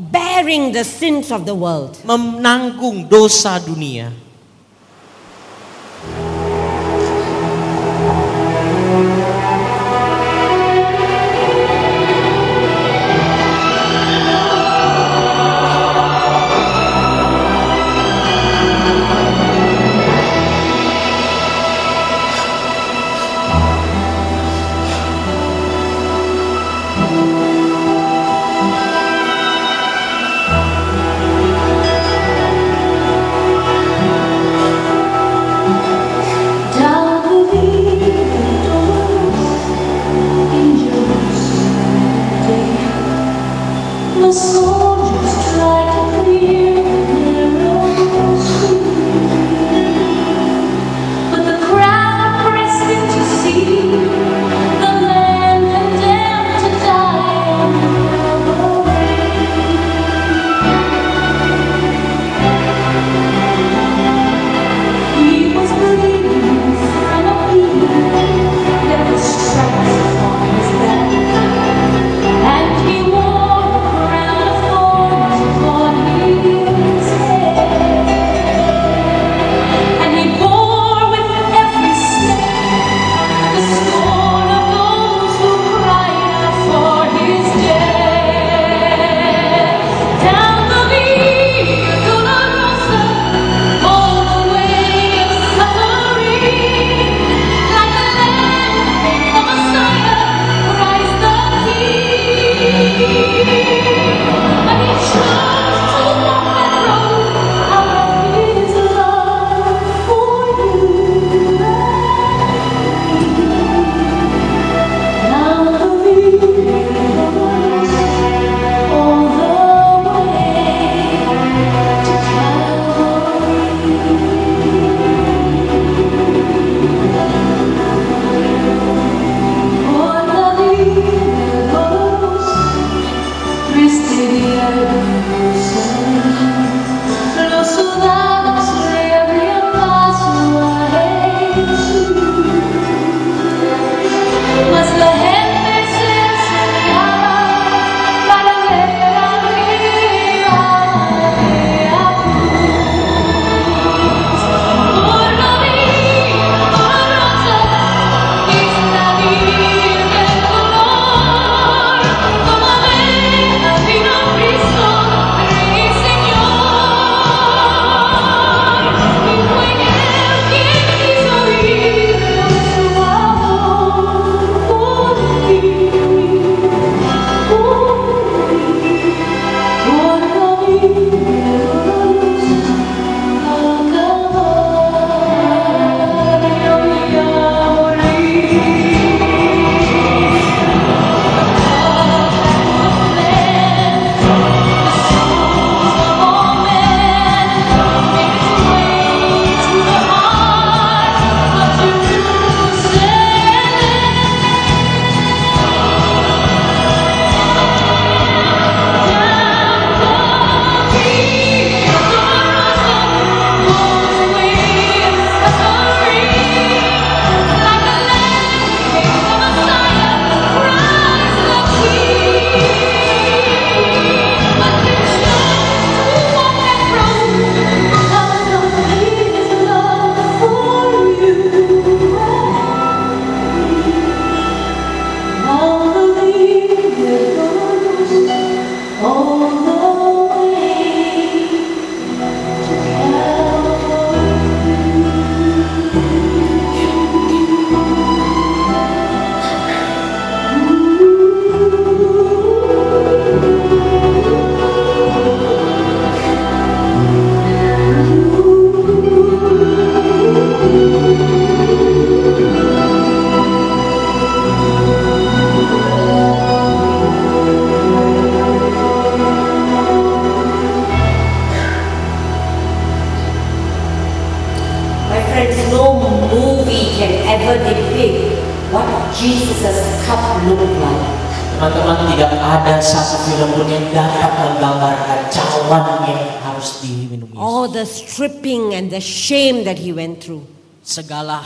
[0.45, 1.95] bearing the sins of the world.
[2.03, 4.24] Menanggung dosa dunia.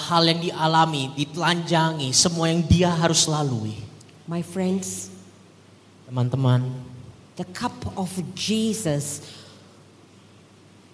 [0.09, 3.77] Hal yang dialami, ditelanjangi, semua yang dia harus lalui.
[4.25, 5.13] My friends,
[6.09, 6.73] Teman-teman,
[7.37, 9.21] the cup of Jesus,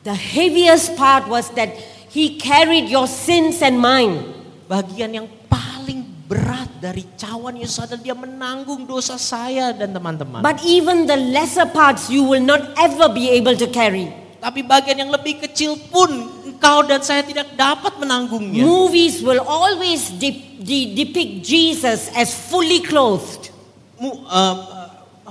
[0.02, 1.70] the heaviest part was that
[2.10, 4.34] he carried your sins and mine.
[4.64, 10.40] bagian yang paling berat dari cawan Yesus adalah dia menanggung dosa saya dan teman-teman.
[10.40, 14.23] But even the lesser parts you will not ever be able to carry.
[14.44, 16.12] Tapi bagian yang lebih kecil pun
[16.44, 18.60] engkau dan saya tidak dapat menanggungnya.
[18.60, 23.48] Movies will always de- de- depict Jesus as fully clothed.
[23.96, 24.56] Mu- eh,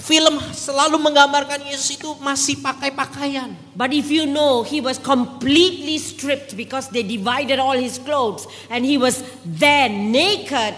[0.02, 3.54] film selalu menggambarkan Yesus itu masih pakai pakaian.
[3.78, 8.82] But if you know, he was completely stripped because they divided all his clothes and
[8.82, 10.74] he was there naked,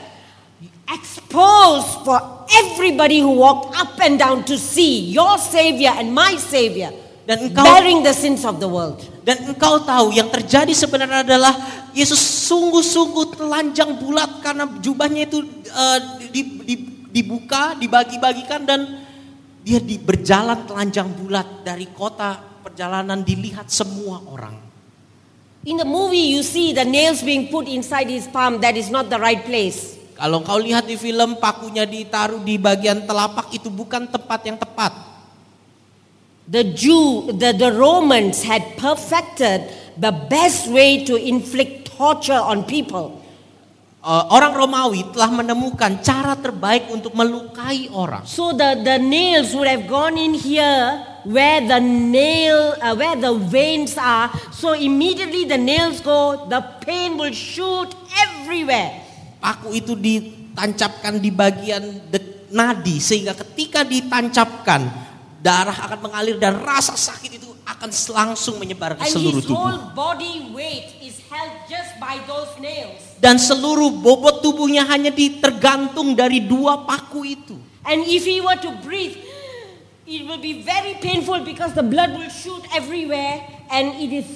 [0.92, 2.20] exposed for
[2.52, 6.92] everybody who walked up and down to see your Savior and my Savior
[7.26, 9.02] Dan engkau bearing the sins of the world.
[9.26, 11.54] dan engkau tahu yang terjadi sebenarnya adalah
[11.98, 16.00] Yesus sungguh-sungguh telanjang bulat karena jubahnya itu eh,
[16.30, 19.02] di- di- dibuka, dibagi-bagikan dan
[19.66, 24.54] dia di, berjalan telanjang bulat dari kota perjalanan dilihat semua orang.
[25.66, 28.62] In the movie, you see the nails being put inside his palm.
[28.62, 29.98] That is not the right place.
[30.14, 35.15] Kalau kau lihat di film pakunya ditaruh di bagian telapak itu bukan tempat yang tepat.
[36.46, 39.66] The Jew, the, the Romans had perfected
[39.98, 43.26] the best way to inflict torture on people.
[44.06, 48.22] Eh, orang Romawi telah menemukan cara terbaik untuk melukai orang.
[48.30, 53.34] So the, the nails would have gone in here where the nail, uh, where the
[53.34, 54.30] veins are.
[54.54, 58.94] So immediately the nails go, the pain will shoot everywhere.
[59.42, 62.06] Paku itu ditancapkan di bagian
[62.54, 64.86] nadi sehingga ketika ditancapkan
[65.46, 69.78] darah akan mengalir dan rasa sakit itu akan langsung menyebar ke seluruh tubuh.
[73.22, 77.56] Dan seluruh bobot tubuhnya hanya ditergantung dari dua paku itu.
[77.86, 79.14] And if he were to breathe,
[80.10, 84.30] it will be very painful because the blood will shoot everywhere and it is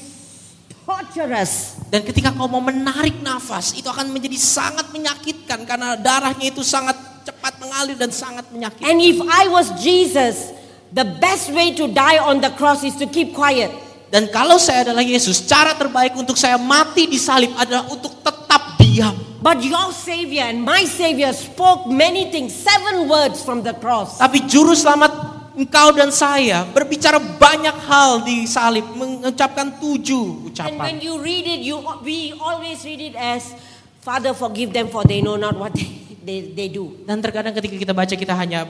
[0.85, 1.81] torturous.
[1.89, 6.97] Dan ketika kau mau menarik nafas, itu akan menjadi sangat menyakitkan karena darahnya itu sangat
[7.25, 8.85] cepat mengalir dan sangat menyakitkan.
[8.85, 10.53] And if I was Jesus,
[10.93, 13.69] the best way to die on the cross is to keep quiet.
[14.09, 18.81] Dan kalau saya adalah Yesus, cara terbaik untuk saya mati di salib adalah untuk tetap
[18.81, 19.13] diam.
[19.39, 24.17] But your Savior and my Savior spoke many things, seven words from the cross.
[24.17, 25.13] Tapi juru selamat
[25.55, 30.81] engkau dan saya berbicara banyak hal di salib, mengucapkan tujuh And ucapan.
[30.81, 33.53] when you read it, you we always read it as,
[34.01, 35.87] Father, forgive them for they know not what they,
[36.25, 36.97] they, they do.
[37.05, 38.65] Dan terkadang ketika kita baca kita hanya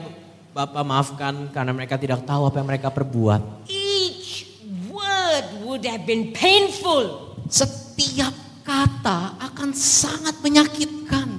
[0.50, 3.70] Bapak maafkan karena mereka tidak tahu apa yang mereka perbuat.
[3.70, 4.50] Each
[4.90, 7.38] word would have been painful.
[7.46, 8.34] Setiap
[8.66, 11.38] kata akan sangat menyakitkan.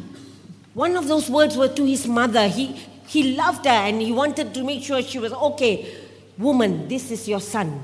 [0.71, 2.47] One of those words were to his mother.
[2.47, 2.71] He,
[3.11, 5.91] he loved her and he wanted to make sure she was okay.
[6.39, 7.83] Woman, this is your son.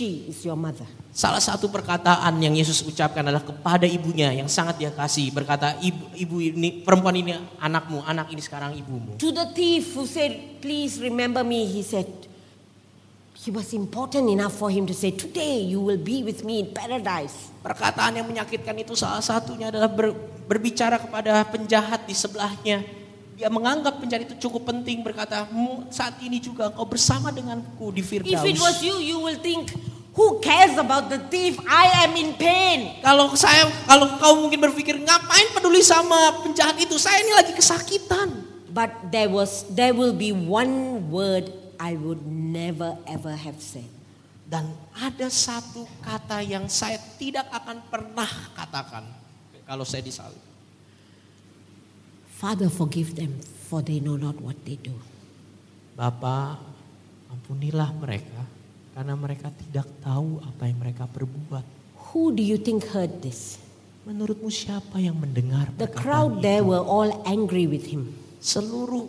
[0.00, 0.88] She is your mother.
[1.12, 5.28] Salah satu perkataan yang Yesus ucapkan adalah kepada ibunya yang sangat dia kasih.
[5.28, 9.20] Berkata, ibu, ibu ini, perempuan ini anakmu, anak ini sekarang ibumu.
[9.20, 10.32] To the thief who said,
[10.64, 12.08] Please remember me, he said,
[13.44, 16.72] He was important enough for him to say, Today you will be with me in
[16.72, 17.52] paradise.
[17.60, 20.16] Perkataan yang menyakitkan itu salah satunya adalah ber-
[20.48, 22.99] berbicara kepada penjahat di sebelahnya.
[23.40, 28.04] Dia menganggap penjahat itu cukup penting berkata, "Mu saat ini juga engkau bersama denganku di
[28.04, 28.84] If it was Firdaus.
[28.84, 29.72] you, you will think,
[30.10, 31.56] Who cares about the thief?
[31.64, 32.98] I am in pain.
[32.98, 36.98] Kalau saya, kalau kau mungkin berpikir ngapain peduli sama penjahat itu?
[36.98, 38.28] Saya ini lagi kesakitan.
[38.68, 43.88] But there was there will be one word I would never ever have said.
[44.50, 49.06] Dan ada satu kata yang saya tidak akan pernah katakan
[49.62, 50.49] kalau saya disalib.
[52.40, 53.36] Father, forgive them,
[53.68, 54.96] for they know not what they do.
[55.92, 56.56] Bapak,
[57.28, 58.40] ampunilah mereka
[58.96, 61.60] karena mereka tidak tahu apa yang mereka perbuat.
[62.10, 63.60] Who do you think heard this?
[64.08, 66.72] Menurutmu siapa yang mendengar The crowd there itu?
[66.72, 68.16] were all angry with him.
[68.40, 69.04] Seluruh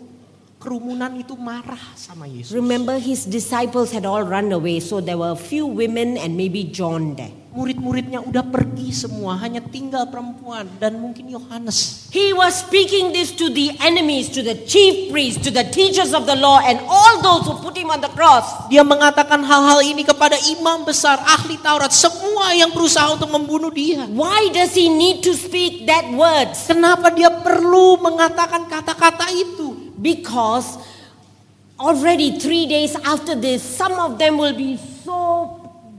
[0.59, 2.51] kerumunan itu marah sama Yesus.
[2.51, 6.67] Remember, his disciples had all run away, so there were a few women and maybe
[6.67, 7.40] John there.
[7.51, 12.07] Murid-muridnya udah pergi semua, hanya tinggal perempuan dan mungkin Yohanes.
[12.07, 16.23] He was speaking this to the enemies, to the chief priests, to the teachers of
[16.23, 18.71] the law, and all those who put him on the cross.
[18.71, 24.07] Dia mengatakan hal-hal ini kepada imam besar, ahli Taurat, semua yang berusaha untuk membunuh dia.
[24.07, 26.71] Why does he need to speak that words?
[26.71, 29.91] Kenapa dia perlu mengatakan kata-kata itu?
[29.99, 30.79] Because
[31.75, 35.51] already three days after this, some of them will be so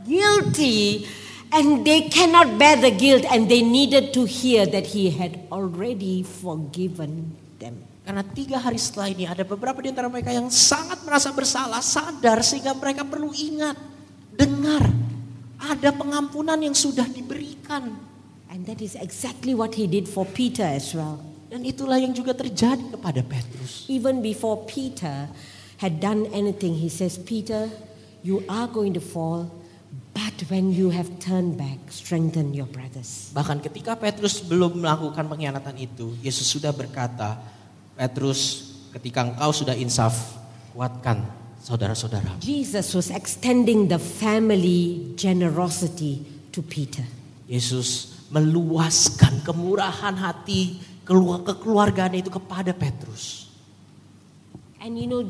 [0.08, 1.04] guilty
[1.52, 6.24] and they cannot bear the guilt, and they needed to hear that he had already
[6.24, 7.76] forgiven them.
[8.02, 12.42] Karena tiga hari setelah ini ada beberapa di antara mereka yang sangat merasa bersalah, sadar
[12.42, 13.78] sehingga mereka perlu ingat,
[14.34, 14.82] dengar,
[15.62, 17.94] ada pengampunan yang sudah diberikan.
[18.50, 21.22] And that is exactly what he did for Peter as well.
[21.52, 23.86] Dan itulah yang juga terjadi kepada Petrus.
[23.86, 25.28] Even before Peter
[25.78, 27.68] had done anything, he says, Peter,
[28.24, 29.52] you are going to fall,
[30.12, 33.32] but when you have turned back, strengthen your brothers.
[33.32, 37.40] Bahkan ketika Petrus belum melakukan pengkhianatan itu, Yesus sudah berkata,
[37.96, 40.36] Petrus, ketika engkau sudah insaf,
[40.76, 41.24] kuatkan
[41.64, 42.40] saudara-saudara.
[42.44, 46.20] Jesus was extending the family generosity
[46.52, 47.04] to Peter.
[47.48, 53.52] Yesus meluaskan kemurahan hati kelu- kekeluargaan itu kepada Petrus.
[54.82, 55.22] And you know,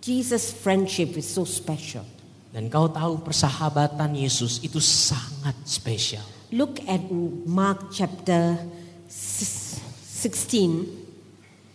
[0.00, 2.06] Jesus' friendship is so special.
[2.50, 6.26] Dan kau tahu persahabatan Yesus itu sangat spesial.
[6.50, 6.98] Look at
[7.46, 8.58] Mark chapter
[9.06, 9.78] s-
[10.18, 10.98] 16,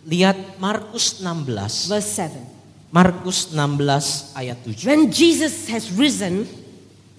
[0.06, 1.88] Lihat Markus 16.
[1.90, 2.92] verse 7.
[2.92, 4.84] Markus 16 ayat 7.
[4.86, 6.46] When Jesus has risen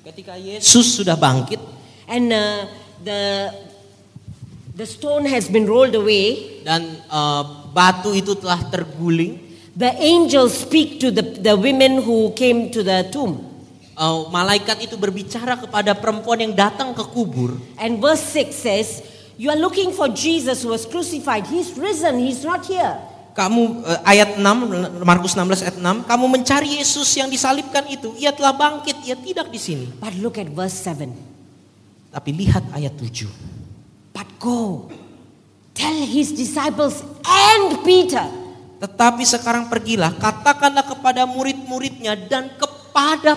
[0.05, 1.59] Ketika Yesus sudah bangkit
[2.07, 2.63] and uh,
[3.03, 3.51] the,
[4.71, 7.43] the stone has been rolled away, dan eh,
[7.75, 9.35] batu itu telah terguling,
[9.75, 13.46] the angels speak to the, the women who came to the tomb.
[13.97, 17.57] Eh, malaikat itu berbicara kepada perempuan yang datang ke kubur.
[17.81, 18.87] And verse 6 says,
[19.37, 21.45] You are looking for Jesus who was crucified.
[21.45, 22.97] He's risen, he's not here.
[23.37, 28.33] Kamu eh, ayat 6 Markus 16 ayat 6, kamu mencari Yesus yang disalibkan itu, ia
[28.33, 29.85] telah bangkit, ia tidak di sini.
[29.97, 31.09] But look at verse 7.
[32.13, 33.29] Tapi lihat ayat 7.
[34.09, 34.89] But go,
[35.77, 38.25] tell his disciples and Peter.
[38.77, 42.76] Tetapi sekarang pergilah, katakanlah kepada murid-muridnya dan kepada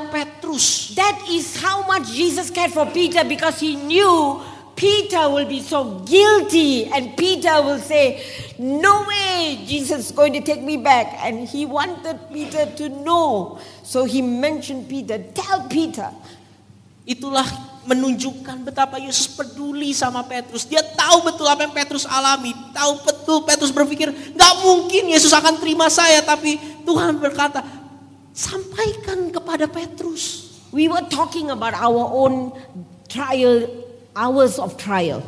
[0.08, 0.96] Petrus.
[0.96, 4.40] That is how much Jesus cared for Peter because he knew
[4.72, 8.24] Peter will be so guilty and Peter will say,
[8.56, 11.12] No way, Jesus is going to take me back.
[11.20, 13.60] And he wanted Peter to know.
[13.84, 16.08] So he mentioned Peter, Tell Peter.
[17.04, 17.44] Itulah
[17.84, 20.64] menunjukkan betapa Yesus peduli sama Petrus.
[20.64, 22.56] Dia tahu betul apa yang Petrus alami.
[22.72, 26.24] Tahu betul Petrus berpikir, nggak mungkin Yesus akan terima saya.
[26.24, 27.79] Tapi Tuhan berkata,
[28.40, 30.56] sampaikan kepada Petrus.
[30.72, 32.56] We were talking about our own
[33.10, 33.68] trial,
[34.16, 35.20] hours of trial.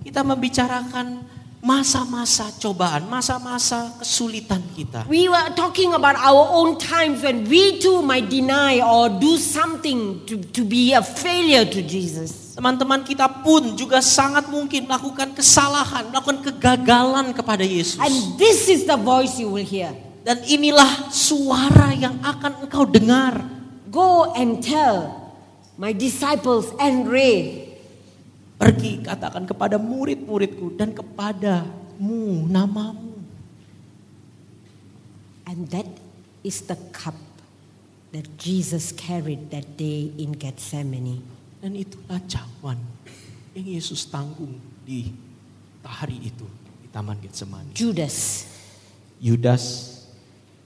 [0.00, 1.26] Kita membicarakan
[1.64, 5.08] masa-masa cobaan, masa-masa kesulitan kita.
[5.08, 10.28] We were talking about our own times when we too might deny or do something
[10.28, 12.52] to, to be a failure to Jesus.
[12.54, 17.98] Teman-teman kita pun juga sangat mungkin melakukan kesalahan, melakukan kegagalan kepada Yesus.
[17.98, 20.03] And this is the voice you will hear.
[20.24, 23.44] Dan inilah suara yang akan engkau dengar.
[23.92, 25.12] Go and tell
[25.76, 27.68] my disciples and Ray.
[28.56, 33.20] Pergi katakan kepada murid-muridku dan kepadamu namamu.
[35.44, 35.86] And that
[36.40, 37.14] is the cup
[38.16, 41.20] that Jesus carried that day in Gethsemane.
[41.60, 42.80] Dan itulah cawan
[43.52, 44.56] yang Yesus tanggung
[44.88, 45.12] di
[45.84, 46.48] hari itu
[46.80, 47.76] di Taman Getsemani.
[47.76, 48.48] Judas,
[49.20, 49.93] Yudas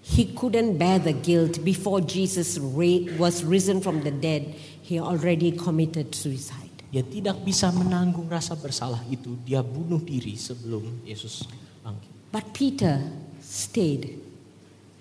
[0.08, 4.56] he couldn't bear the guilt before Jesus was risen from the dead.
[4.80, 6.68] He already committed suicide.
[6.88, 9.36] dia tidak bisa menanggung rasa bersalah itu.
[9.44, 11.44] Dia bunuh diri sebelum Yesus
[11.84, 12.12] bangkit.
[12.32, 12.96] But Peter
[13.44, 14.16] stayed.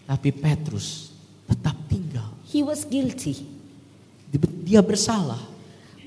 [0.07, 1.15] Tapi Petrus
[1.47, 2.27] tetap tinggal.
[2.47, 3.43] He was guilty.
[4.67, 5.39] Dia bersalah.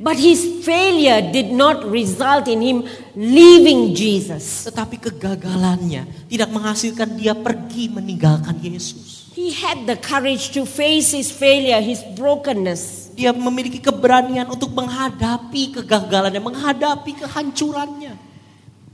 [0.01, 4.65] But his failure did not result in him leaving Jesus.
[4.65, 9.29] Tetapi kegagalannya tidak menghasilkan dia pergi meninggalkan Yesus.
[9.37, 13.13] He had the courage to face his failure, his brokenness.
[13.13, 18.17] Dia memiliki keberanian untuk menghadapi kegagalannya, menghadapi kehancurannya.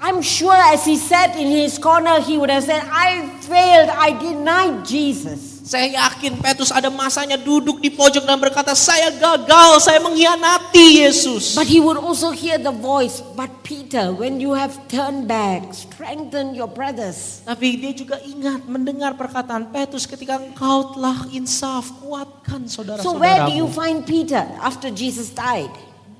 [0.02, 4.12] I'm sure as he sat in his corner, he would have said, I failed, I
[4.12, 5.64] denied Jesus.
[5.64, 11.52] Saya yakin Petrus ada masanya duduk di pojok dan berkata, saya gagal, saya mengkhianati Yesus.
[11.52, 16.56] But he would also hear the voice, but Peter, when you have turned back, strengthen
[16.56, 17.44] your brothers.
[17.44, 22.80] Tapi dia juga ingat mendengar perkataan Petrus ketika engkau telah insaf, kuatkan So
[23.20, 23.76] where do you saudara-saudaramu.
[23.76, 25.70] find Peter after Jesus died?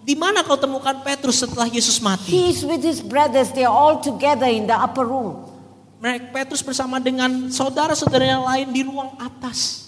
[0.07, 2.29] Di mana kau temukan Petrus setelah Yesus mati?
[2.29, 5.49] He's with his brothers, they're all together in the upper room.
[5.97, 9.86] Mereka Petrus bersama dengan saudara-saudara yang lain di ruang atas.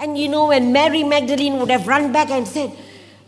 [0.00, 2.72] And you know, when Mary Magdalene would have run back and said,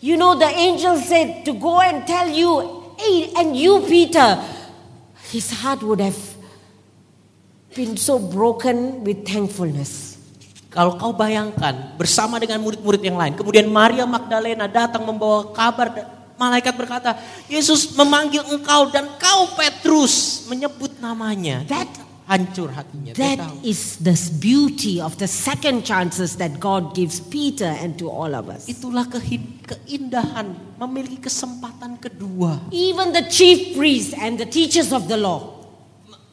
[0.02, 4.34] You know, the angel said to go and tell you, hey, and you, Peter,
[5.30, 6.18] his heart would have
[7.70, 10.18] been so broken with thankfulness.
[10.74, 15.92] Kalau kau bayangkan bersama dengan murid-murid yang lain, kemudian Maria Magdalena datang membawa kabar
[16.34, 17.14] malaikat berkata,
[17.46, 21.62] Yesus memanggil engkau dan kau Petrus menyebut namanya.
[21.70, 23.12] That- hancur hatinya.
[23.12, 28.32] That is the beauty of the second chances that God gives Peter and to all
[28.32, 28.64] of us.
[28.64, 32.72] Itulah keindahan memiliki kesempatan kedua.
[32.72, 35.60] Even the chief priests and the teachers of the law,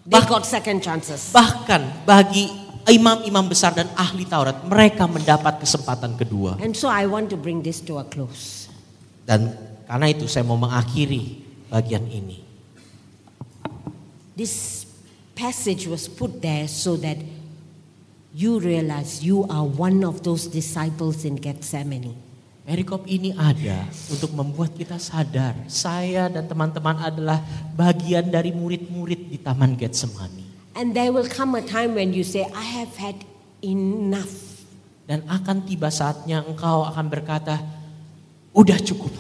[0.08, 1.36] they Bah- got second chances.
[1.36, 2.48] Bahkan bagi
[2.88, 6.56] imam-imam besar dan ahli Taurat, mereka mendapat kesempatan kedua.
[6.64, 8.72] And so I want to bring this to a close.
[9.28, 9.52] Dan
[9.86, 12.42] karena itu saya mau mengakhiri bagian ini.
[14.40, 14.88] This
[15.40, 17.16] passage was put there so that
[18.36, 22.12] you realize you are one of those disciples in Gethsemane.
[22.70, 27.42] Perikop ini ada untuk membuat kita sadar, saya dan teman-teman adalah
[27.74, 30.46] bagian dari murid-murid di Taman Getsemani.
[30.78, 33.26] And there will come a time when you say, I have had
[33.66, 34.62] enough.
[35.10, 37.58] Dan akan tiba saatnya engkau akan berkata,
[38.54, 39.18] udah cukup.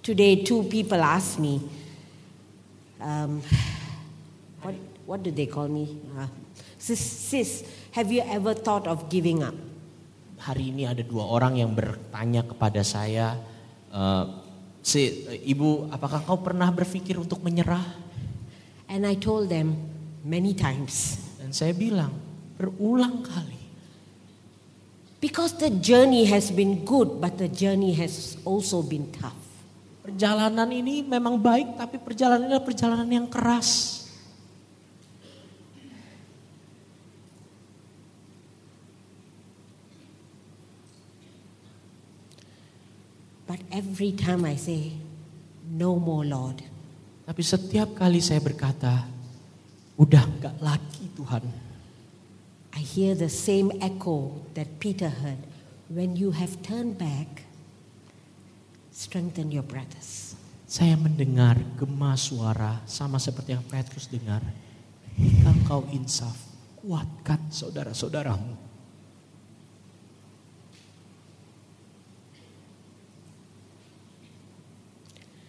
[0.00, 1.60] Today, two people asked me,
[3.04, 3.44] um,
[5.08, 5.88] what, do they call me?
[6.12, 6.28] Uh,
[6.76, 7.64] sis, sis,
[7.96, 9.56] have you ever thought of giving up?
[10.44, 13.40] Hari ini ada dua orang yang bertanya kepada saya,
[13.88, 14.24] "Eh,
[14.84, 17.82] si ibu, apakah kau pernah berpikir untuk menyerah?
[18.86, 19.74] And I told them
[20.22, 21.16] many times.
[21.40, 22.12] Dan saya bilang,
[22.60, 23.56] berulang kali.
[25.18, 29.34] Because the journey has been good, but the journey has also been tough.
[30.06, 33.97] Perjalanan ini memang baik, tapi perjalanan ini adalah perjalanan yang keras.
[43.48, 44.92] But every time I say,
[45.68, 46.60] No more, Lord,
[47.28, 49.04] Tapi setiap kali saya berkata,
[50.00, 51.44] udah nggak lagi Tuhan.
[52.72, 55.44] I hear the same echo that Peter heard.
[55.92, 57.44] When you have turned back,
[58.88, 60.32] strengthen your brothers.
[60.64, 64.40] Saya mendengar gema suara sama seperti yang Petrus dengar.
[65.16, 66.36] Jika engkau insaf,
[66.80, 68.67] kuatkan saudara-saudaramu.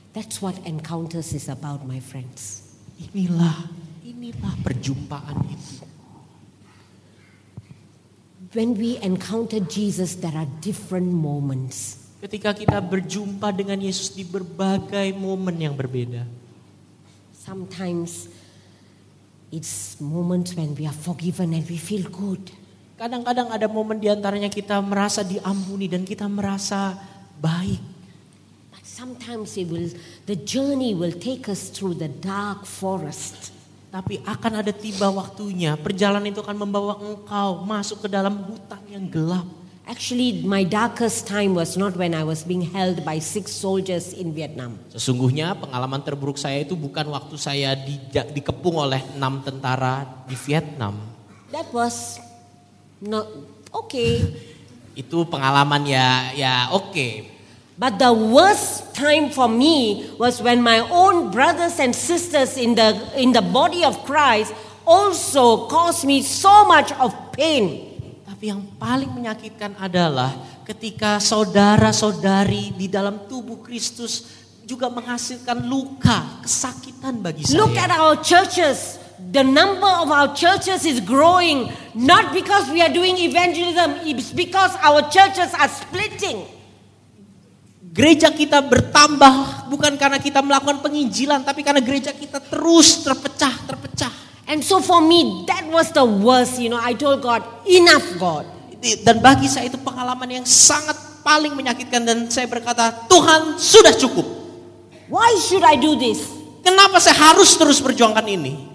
[0.10, 2.66] That's what encounters is about, my friends.
[2.98, 3.70] Inilah,
[4.02, 5.86] inilah perjumpaan itu.
[8.50, 12.02] When we encounter Jesus, there are different moments.
[12.18, 16.26] Ketika kita berjumpa dengan Yesus di berbagai momen yang berbeda.
[17.38, 18.28] Sometimes
[19.54, 22.42] it's moments when we are forgiven and we feel good.
[22.98, 26.98] Kadang-kadang ada momen di antaranya kita merasa diampuni dan kita merasa
[27.38, 27.99] baik.
[29.00, 29.88] Sometimes it will,
[30.28, 33.56] the journey will take us through the dark forest.
[33.96, 39.08] Tapi akan ada tiba waktunya, perjalanan itu akan membawa engkau masuk ke dalam hutan yang
[39.08, 39.48] gelap.
[39.88, 44.36] Actually, my darkest time was not when I was being held by six soldiers in
[44.36, 44.76] Vietnam.
[44.92, 51.00] Sesungguhnya pengalaman terburuk saya itu bukan waktu saya di- dikepung oleh enam tentara di Vietnam.
[51.56, 52.20] That was
[53.00, 53.32] not
[53.72, 54.28] okay.
[55.08, 57.39] Itu pengalaman ya ya oke.
[57.80, 62.92] But the worst time for me was when my own brothers and sisters in the,
[63.16, 64.52] in the body of Christ
[64.84, 67.88] also caused me so much of pain.
[68.28, 70.36] Tapi yang paling menyakitkan adalah
[70.68, 74.28] ketika saudara-saudari di dalam tubuh Kristus
[74.68, 77.64] juga menghasilkan luka, kesakitan bagi saya.
[77.64, 79.00] Look at our churches.
[79.20, 84.76] The number of our churches is growing not because we are doing evangelism, it's because
[84.84, 86.59] our churches are splitting.
[87.90, 94.14] Gereja kita bertambah bukan karena kita melakukan penginjilan, tapi karena gereja kita terus terpecah, terpecah.
[94.46, 96.62] And so for me, that was the worst.
[96.62, 98.46] You know, I told God, enough, God.
[98.78, 104.26] Dan bagi saya itu pengalaman yang sangat paling menyakitkan dan saya berkata, Tuhan sudah cukup.
[105.10, 106.22] Why should I do this?
[106.62, 108.69] Kenapa saya harus terus perjuangkan ini?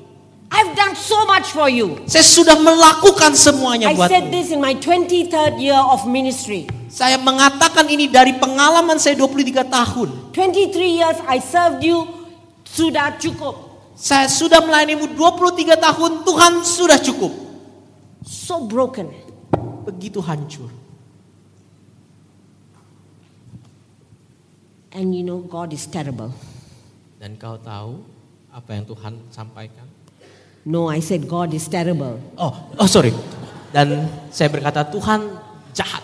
[0.54, 1.98] I've done so much for you.
[2.06, 6.70] Saya sudah melakukan semuanya I buat said this in my 23rd year of ministry.
[6.86, 10.30] Saya mengatakan ini dari pengalaman saya 23 tahun.
[10.30, 12.06] 23 years I served you,
[12.62, 13.74] sudah cukup.
[13.98, 17.34] Saya sudah melayanimu 23 tahun, Tuhan sudah cukup.
[18.22, 19.10] So broken.
[19.90, 20.70] Begitu hancur.
[24.94, 26.30] And you know, God is terrible.
[27.18, 28.06] Dan kau tahu
[28.54, 29.93] apa yang Tuhan sampaikan?
[30.64, 32.16] No, I said God is terrible.
[32.40, 33.12] Oh, oh sorry.
[33.68, 35.36] Dan saya berkata Tuhan
[35.76, 36.00] jahat.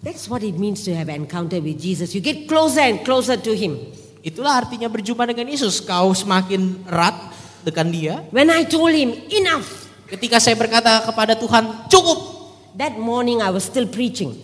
[0.00, 2.16] That's what it means to have an encounter with Jesus.
[2.16, 3.78] You get closer and closer to Him.
[4.24, 5.78] Itulah artinya berjumpa dengan Yesus.
[5.84, 7.14] Kau semakin erat
[7.62, 8.14] dengan dia.
[8.32, 9.80] When I told Him, enough,
[10.10, 12.42] Ketika saya berkata kepada Tuhan, cukup.
[12.74, 14.34] that morning I was still preaching.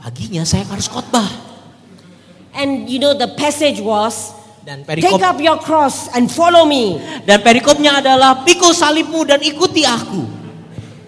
[0.00, 1.28] Paginya saya harus khotbah.
[2.56, 4.32] And you know, the passage was,
[4.62, 7.02] Dan Take perikop up your cross and follow me.
[7.26, 10.22] dan perikopnya adalah pikul salibmu dan ikuti aku.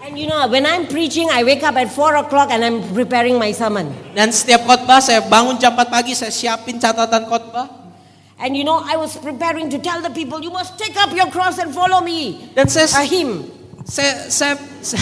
[0.03, 3.39] And you know, when I'm preaching, I wake up at 4 o'clock and I'm preparing
[3.39, 3.95] my sermon.
[4.11, 7.87] Dan setiap khotbah saya bangun jam 4 pagi saya siapin catatan khotbah.
[8.35, 11.31] And you know, I was preparing to tell the people, you must take up your
[11.31, 12.51] cross and follow me.
[12.51, 13.47] Dan saya A hymn.
[13.87, 14.99] saya saya, saya,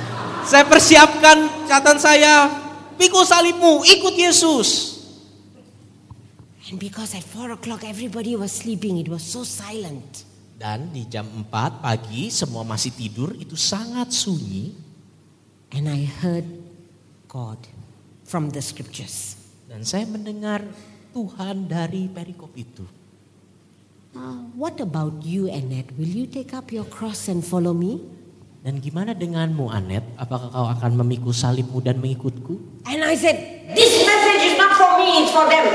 [0.52, 2.48] saya persiapkan catatan saya
[3.00, 4.95] pikul salibmu, ikut Yesus.
[6.66, 10.26] And because at 4 o'clock everybody was sleeping, it was so silent.
[10.56, 11.46] Dan di jam 4
[11.84, 14.74] pagi semua masih tidur itu sangat sunyi
[15.70, 16.46] And I heard
[17.28, 17.60] God
[18.24, 19.36] from the scriptures.
[19.66, 20.62] dan saya mendengar
[21.10, 22.86] Tuhan dari perikop itu.
[24.16, 25.92] Uh, what about you, Annette?
[26.00, 28.00] Will you take up your cross and follow me?
[28.64, 30.06] Dan gimana denganmu Anet?
[30.16, 32.82] Apakah kau akan memikul salibmu dan mengikutku?
[32.88, 33.36] And I said,
[33.76, 35.66] This message is not for me, it's for them.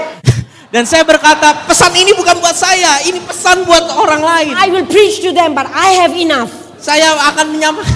[0.72, 4.54] Dan saya berkata, pesan ini bukan buat saya, ini pesan buat orang lain.
[4.56, 6.48] I will preach to them, but I have enough.
[6.80, 7.92] Saya akan menyampaikan,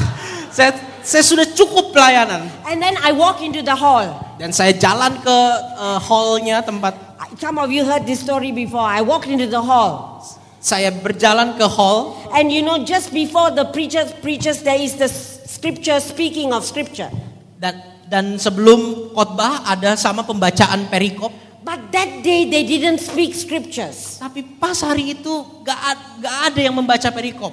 [0.51, 2.51] saya, saya sudah cukup pelayanan.
[2.67, 4.03] And then I walk into the hall.
[4.35, 5.37] Dan saya jalan ke
[5.79, 8.83] eh, hallnya tempat I- Some of you heard this story before.
[8.83, 10.19] I walked into the hall.
[10.59, 15.07] saya berjalan ke hall And you know, just before the preachers preaches, there is the
[15.47, 17.07] scripture speaking of scripture.
[17.55, 21.31] dan dan sebelum khotbah ada sama pembacaan perikop.
[21.65, 24.21] But that day they didn't speak scriptures.
[24.21, 25.33] Tapi pas hari itu
[25.65, 25.81] gak,
[26.21, 27.49] gak ada yang membaca perikop.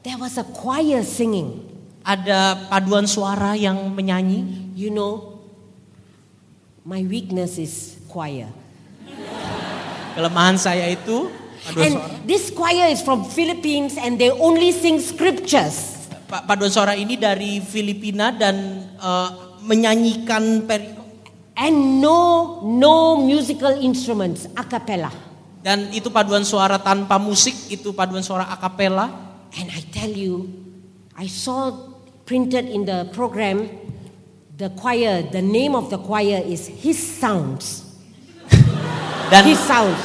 [0.00, 1.66] There was a choir singing.
[2.00, 4.70] Ada paduan suara yang menyanyi.
[4.72, 5.42] You know,
[6.80, 8.46] my weakness is choir.
[10.14, 11.28] Kelemahan saya itu
[11.66, 12.14] paduan And suara.
[12.22, 16.06] this choir is from Philippines and they only sing scriptures.
[16.26, 18.54] Pa- Paduan suara ini dari Filipina dan
[18.94, 19.28] eh,
[19.60, 21.05] menyanyikan perikop.
[21.56, 25.08] And no, no musical instruments, a cappella.
[25.64, 29.08] Dan itu paduan suara tanpa musik, itu paduan suara akapela.
[29.56, 30.52] And I tell you,
[31.16, 31.72] I saw
[32.28, 33.72] printed in the program,
[34.52, 37.88] the choir, the name of the choir is His Sounds.
[39.32, 39.98] Dan His Sounds.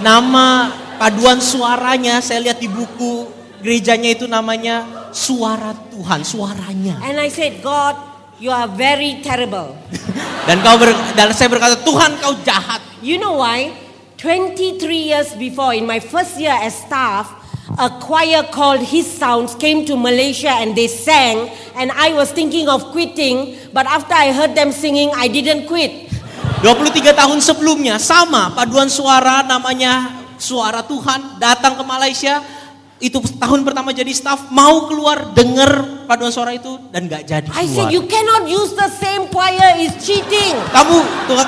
[0.00, 3.28] nama paduan suaranya saya lihat di buku
[3.60, 7.02] gerejanya itu namanya Suara Tuhan, suaranya.
[7.02, 7.98] And I said, God,
[8.40, 9.76] you are very terrible.
[10.48, 12.80] Dan kau ber, dan saya berkata, Tuhan kau jahat.
[13.04, 13.76] You know why?
[14.16, 17.28] 23 years before, in my first year as staff,
[17.76, 22.66] a choir called His Sounds came to Malaysia and they sang, and I was thinking
[22.66, 26.08] of quitting, but after I heard them singing, I didn't quit.
[26.64, 32.40] 23 tahun sebelumnya sama paduan suara namanya Suara Tuhan datang ke Malaysia
[32.96, 37.70] itu tahun pertama jadi staff mau keluar denger paduan suara itu dan gak jadi I
[37.70, 37.94] said, keluar.
[37.94, 40.58] You cannot use the same choir, it's cheating.
[40.74, 40.98] Kamu
[41.30, 41.46] Tuhan,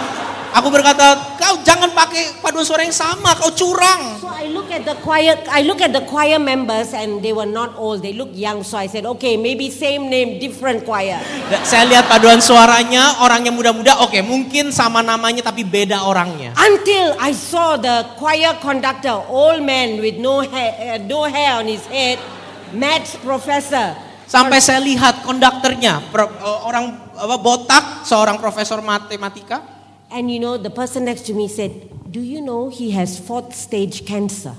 [0.54, 4.22] aku berkata kau jangan pakai paduan suara yang sama, kau curang.
[4.22, 7.48] So I look at the choir, I look at the choir members, and they were
[7.48, 8.62] not old, they look young.
[8.62, 11.18] So I said, Okay, maybe same name, different choir.
[11.50, 16.54] Da- Saya lihat paduan suaranya orangnya muda-muda, oke mungkin sama namanya tapi beda orangnya.
[16.54, 21.66] Until I saw the choir conductor, old man with no hair, uh, no hair on
[21.66, 22.22] his head,
[22.70, 23.98] maths professor.
[24.32, 29.60] Sampai saya lihat konduktornya eh, orang apa, botak, seorang profesor matematika.
[30.08, 31.76] And you know, the person next to me said,
[32.08, 34.56] Do you know he has fourth stage cancer?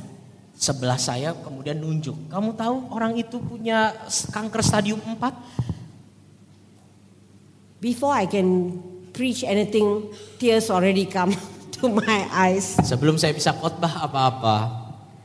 [0.54, 3.98] Sebelah saya kemudian nunjuk, kamu tahu orang itu punya
[4.30, 5.18] kanker stadium 4?
[7.82, 8.78] Before I can
[9.10, 11.34] preach anything, tears already come
[11.82, 12.78] to my eyes.
[12.78, 14.56] Sebelum saya bisa khotbah apa-apa,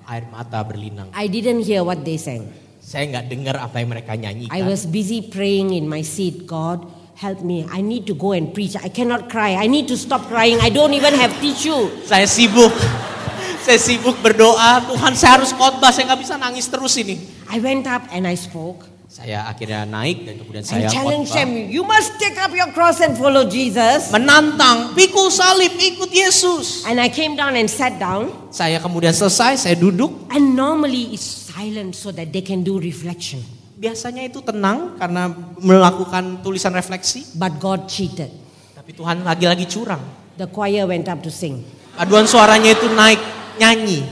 [0.08, 1.12] air mata berlinang.
[1.12, 2.67] I didn't hear what they sang.
[2.88, 4.64] Saya nggak dengar apa yang mereka I nyanyikan.
[4.64, 6.48] was busy praying in my seat.
[6.48, 6.88] God,
[7.20, 7.68] help me.
[7.68, 8.80] I need to go and preach.
[8.80, 9.60] I cannot cry.
[9.60, 10.56] I need to stop crying.
[10.64, 11.92] I don't even have tissue.
[12.08, 12.72] Saya sibuk,
[13.68, 17.20] Saya sibuk berdoa, Tuhan saya harus khotbah, saya nggak bisa nangis terus ini.
[17.52, 18.87] I went up and I spoke.
[19.08, 21.48] Saya akhirnya naik dan kemudian saya challenged khotbah.
[21.48, 24.12] them, you must take up your cross and follow Jesus.
[24.12, 26.84] Menantang, pikul salib, ikut Yesus.
[26.84, 28.28] And I came down and sat down.
[28.52, 30.28] Saya kemudian selesai, saya duduk.
[30.28, 33.40] And normally it's silent so that they can do reflection.
[33.80, 37.24] Biasanya itu tenang karena melakukan tulisan refleksi.
[37.32, 38.28] But God cheated.
[38.76, 40.04] Tapi Tuhan lagi-lagi curang.
[40.36, 41.64] The choir went up to sing.
[41.96, 43.24] Paduan suaranya itu naik,
[43.56, 44.04] nyanyi.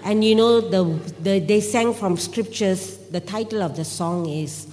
[0.00, 2.99] And you know, the, the, they sang from scriptures.
[3.10, 4.70] The title of the song is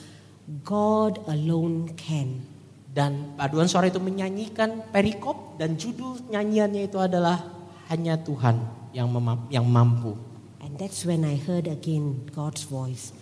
[0.61, 2.45] God Alone Can.
[2.93, 7.45] Dan paduan suara itu menyanyikan perikop dan judul nyanyiannya itu adalah
[7.89, 8.61] hanya Tuhan
[8.93, 9.09] yang
[9.53, 10.17] yang mampu.
[10.61, 13.13] And that's when I heard again God's voice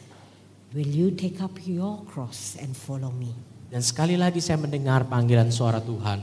[0.76, 3.32] Will you take up your cross and follow me?
[3.72, 6.20] Dan sekali lagi saya mendengar panggilan suara Tuhan.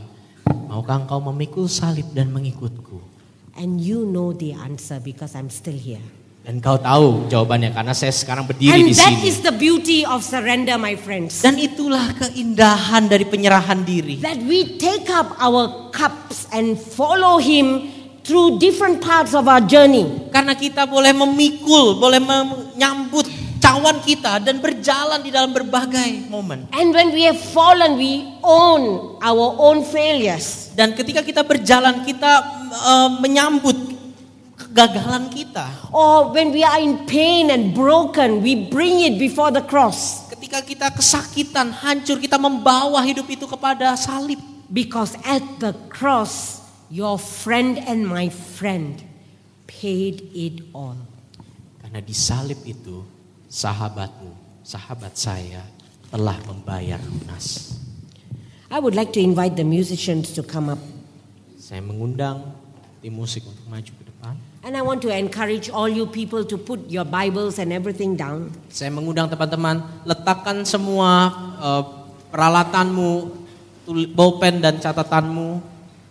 [0.69, 3.01] Maukah engkau memikul salib dan mengikutku?
[3.57, 6.05] And you know the answer because I'm still here.
[6.43, 9.31] Dan kau tahu jawabannya karena saya sekarang berdiri And di that sini.
[9.31, 11.39] is the beauty of surrender, my friends.
[11.39, 14.19] Dan itulah keindahan dari penyerahan diri.
[14.19, 17.87] That we take up our cups and follow Him
[18.27, 20.03] through different parts of our journey.
[20.35, 23.31] Karena kita boleh memikul, boleh menyambut
[23.63, 26.67] cawan kita dan berjalan di dalam berbagai momen.
[26.75, 30.75] And when we have fallen, we own our own failures.
[30.75, 32.33] Dan ketika kita berjalan, kita
[32.75, 33.92] eh, menyambut
[34.63, 35.91] kegagalan kita.
[35.91, 40.31] Or when we are in pain and broken, we bring it before the cross.
[40.31, 44.39] Ketika kita kesakitan, hancur, kita membawa hidup itu kepada salib.
[44.73, 49.03] Because at the cross, your friend and my friend
[49.69, 50.97] paid it all.
[51.83, 53.05] Karena di salib itu,
[53.51, 54.33] sahabatmu,
[54.65, 55.61] sahabat saya
[56.09, 57.77] telah membayar lunas.
[58.73, 60.81] I would like to invite the musicians to come up.
[61.61, 62.57] Saya mengundang
[63.05, 64.12] tim musik untuk maju ke depan.
[64.63, 68.55] And I want to encourage all you people to put your Bibles and everything down.
[68.71, 71.83] Saya mengundang teman-teman letakkan semua eh,
[72.31, 73.43] peralatanmu,
[74.15, 75.59] bolpen dan catatanmu.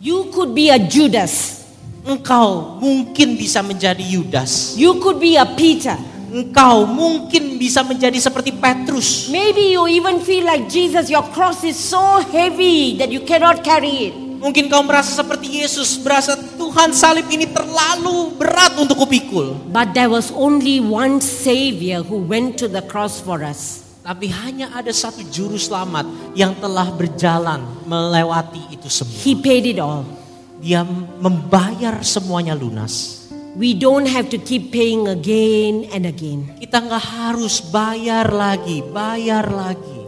[0.04, 1.64] You could be a Judas.
[2.04, 4.76] Engkau mungkin bisa menjadi Yudas.
[4.76, 5.96] You could be a Peter.
[6.28, 9.32] Engkau mungkin bisa menjadi seperti Petrus.
[9.32, 14.12] Maybe you even feel like Jesus, your cross is so heavy that you cannot carry
[14.12, 14.14] it.
[14.42, 19.58] Mungkin kau merasa seperti Yesus, berasa Tuhan salib ini terlalu berat untuk kupikul.
[19.74, 23.82] But there was only one Savior who went to the cross for us.
[24.06, 26.06] Tapi hanya ada satu juru selamat
[26.38, 29.18] yang telah berjalan melewati itu semua.
[29.26, 30.06] He paid it all.
[30.62, 30.86] Dia
[31.18, 33.26] membayar semuanya lunas.
[33.58, 36.62] We don't have to keep paying again and again.
[36.62, 40.02] Kita nggak harus bayar lagi, bayar lagi.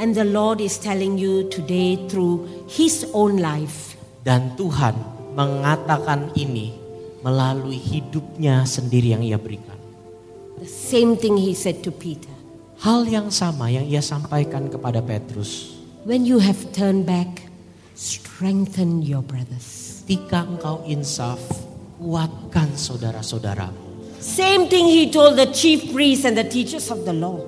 [0.00, 3.92] And the Lord is telling you today through His own life
[4.22, 6.76] Dan Tuhan mengatakan ini
[7.24, 9.82] melalui hidupnya sendiri yang ia berikan.
[10.62, 12.30] the same thing He said to Peter.
[12.82, 15.74] Hal yang sama yang ia sampaikan kepada Petrus.
[16.06, 17.50] When you have turned back,
[17.98, 20.02] strengthen your brothers.
[20.02, 21.38] Ketika engkau insaf,
[21.98, 23.78] kuatkan saudara-saudaramu.
[24.22, 27.42] Same thing He told the chief priests and the teachers of the law.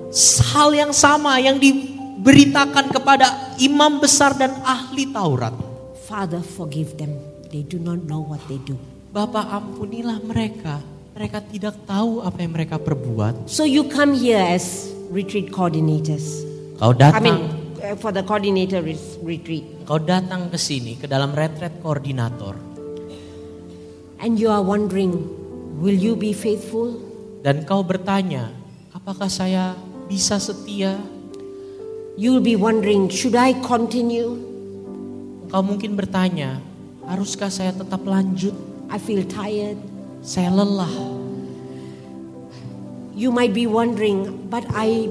[0.55, 5.55] Hal yang sama yang diberitakan kepada imam besar dan ahli Taurat.
[6.03, 7.34] Father, forgive them.
[7.55, 8.75] They do not know what they do.
[9.15, 10.83] Bapak ampunilah mereka.
[11.15, 13.47] Mereka tidak tahu apa yang mereka perbuat.
[13.47, 16.43] So you come here as retreat coordinators.
[16.75, 17.39] Kau I datang, mean,
[17.79, 18.83] uh, for the coordinator
[19.23, 19.87] retreat.
[19.87, 22.59] kau datang ke sini ke dalam retret koordinator
[24.19, 25.15] And you are wondering,
[25.79, 26.99] will you be faithful?
[27.39, 28.51] dan kau bertanya,
[28.91, 29.79] apakah saya
[30.11, 30.99] bisa setia?
[32.19, 34.43] You'll be wondering, should I continue?
[35.47, 36.59] Kau mungkin bertanya,
[37.09, 38.53] haruskah saya tetap lanjut?
[38.89, 39.77] I feel tired.
[40.21, 40.91] Saya lelah.
[43.15, 45.07] You might be wondering, but I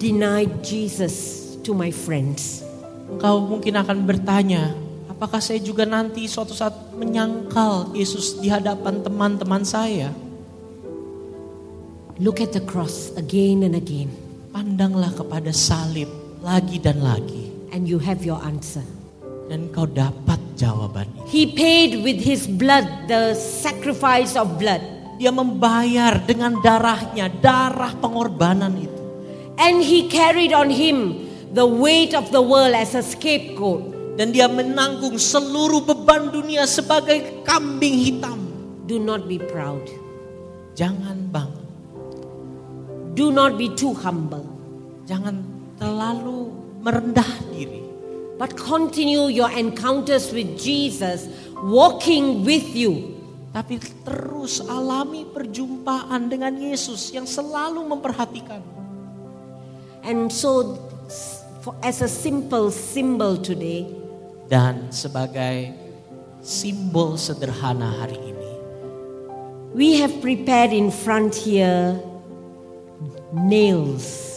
[0.00, 2.64] denied Jesus to my friends.
[3.12, 4.72] Engkau mungkin akan bertanya,
[5.06, 10.08] apakah saya juga nanti suatu saat menyangkal Yesus di hadapan teman-teman saya?
[12.16, 14.08] Look at the cross again and again,
[14.52, 16.08] Pandanglah kepada salib
[16.40, 17.52] lagi dan lagi.
[17.72, 18.84] and you have your answer.
[19.48, 21.22] Dan kau dapat jawaban itu.
[21.28, 24.80] He paid with his blood the sacrifice of blood.
[25.16, 29.02] Dia membayar dengan darahnya, darah pengorbanan itu.
[29.60, 33.92] And he carried on him the weight of the world as a scapegoat.
[34.16, 38.40] Dan dia menanggung seluruh beban dunia sebagai kambing hitam.
[38.84, 39.84] Do not be proud.
[40.76, 41.52] Jangan bang,
[43.12, 44.48] Do not be too humble.
[45.04, 45.44] jangan
[45.76, 46.48] terlalu
[46.80, 47.81] merendah diri.
[48.42, 51.30] But continue your encounters with Jesus,
[51.62, 53.76] walking with you Tapi
[54.08, 58.64] terus alami perjumpaan dengan Yesus yang selalu memperhatikan.
[60.00, 60.80] And so,
[61.60, 63.84] for, as a simple symbol today,
[64.48, 65.76] Dan sebagai
[66.40, 68.50] simbol sederhana hari ini.
[69.72, 71.96] we have prepared in front here
[73.32, 74.28] nails.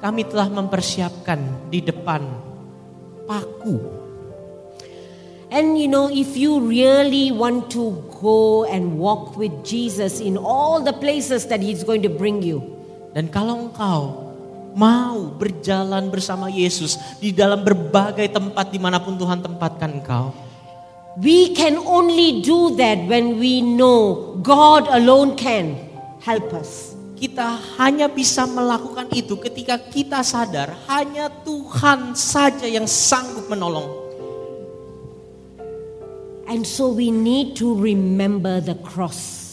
[0.00, 2.24] Kami telah mempersiapkan di depan
[3.30, 3.78] paku.
[5.54, 10.82] And you know, if you really want to go and walk with Jesus in all
[10.82, 12.58] the places that He's going to bring you,
[13.14, 14.02] Dan kalau engkau
[14.74, 20.50] mau berjalan bersama Yesus di dalam berbagai tempat di mana pun Tuhan tempatkan engkau.
[21.18, 25.76] we can only do that when we know God alone can
[26.20, 26.89] help us.
[27.20, 34.08] Kita hanya bisa melakukan itu ketika kita sadar hanya Tuhan saja yang sanggup menolong.
[36.50, 39.46] And so we need to remember the cross.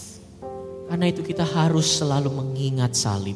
[0.87, 3.35] Karena itu kita harus selalu mengingat salib.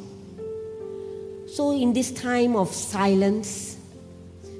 [1.51, 3.75] So, in this time of silence,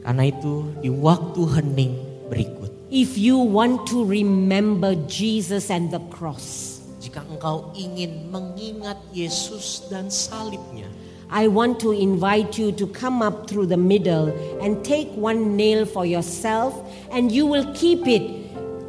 [0.03, 1.95] Karena itu di waktu hening
[2.27, 2.69] berikut.
[2.91, 6.70] if you want to remember Jesus and the cross,
[7.02, 10.86] Jika engkau ingin mengingat Yesus dan salibnya.
[11.34, 14.30] I want to invite you to come up through the middle
[14.61, 16.78] and take one nail for yourself,
[17.10, 18.22] and you will keep it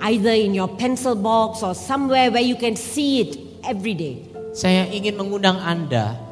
[0.05, 4.29] either in your pencil box or somewhere where you can see it every day.
[4.53, 6.32] Saya ingin mengundang Anda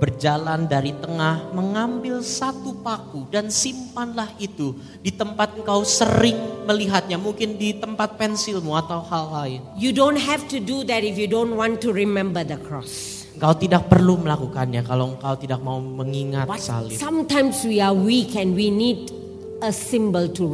[0.00, 4.72] berjalan dari tengah, mengambil satu paku dan simpanlah itu
[5.04, 9.60] di tempat engkau sering melihatnya, mungkin di tempat pensilmu atau hal lain.
[9.76, 13.28] You don't have to do that if you don't want to remember the cross.
[13.36, 16.96] Engkau tidak perlu melakukannya kalau engkau tidak mau mengingat But salib.
[16.96, 19.12] sometimes we are weak and we need
[19.60, 20.48] a symbol to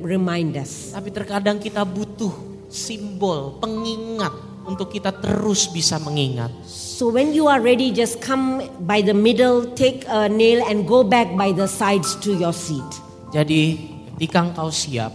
[0.00, 0.96] remind us.
[0.96, 2.32] Tapi terkadang kita butuh
[2.72, 6.50] simbol, pengingat untuk kita terus bisa mengingat.
[6.66, 11.06] So when you are ready, just come by the middle, take a nail, and go
[11.06, 12.86] back by the sides to your seat.
[13.30, 13.78] Jadi
[14.16, 15.14] ketika engkau siap,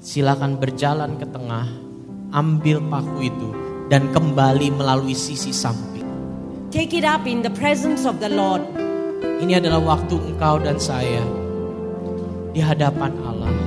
[0.00, 1.66] silakan berjalan ke tengah,
[2.30, 3.48] ambil paku itu
[3.90, 6.06] dan kembali melalui sisi samping.
[6.70, 8.62] Take it up in the presence of the Lord.
[9.42, 11.22] Ini adalah waktu engkau dan saya
[12.54, 13.65] di hadapan Allah.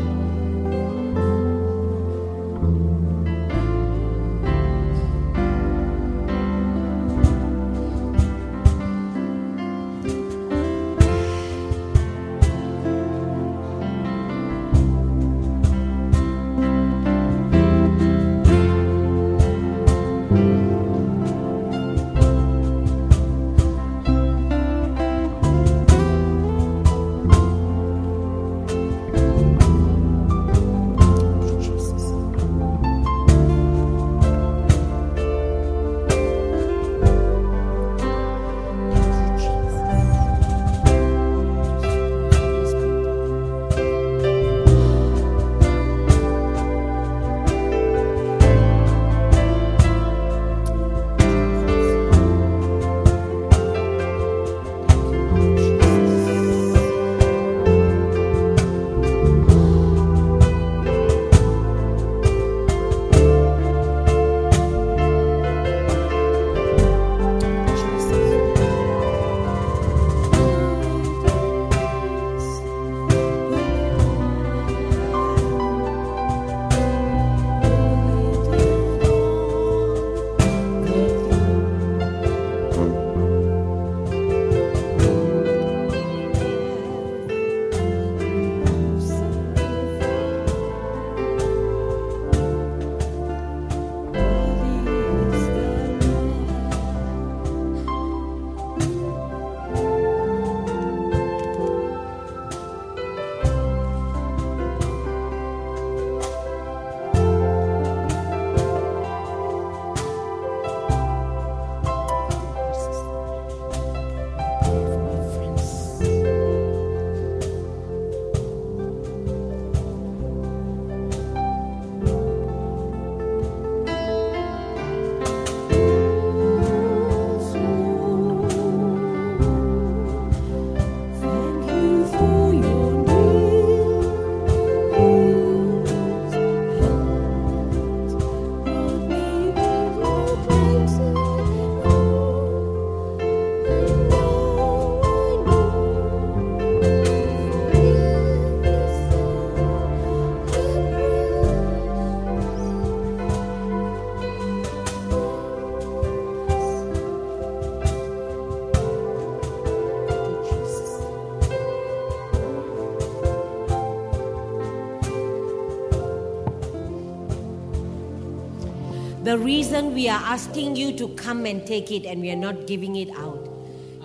[169.20, 172.64] The reason we are asking you to come and take it and we are not
[172.64, 173.44] giving it out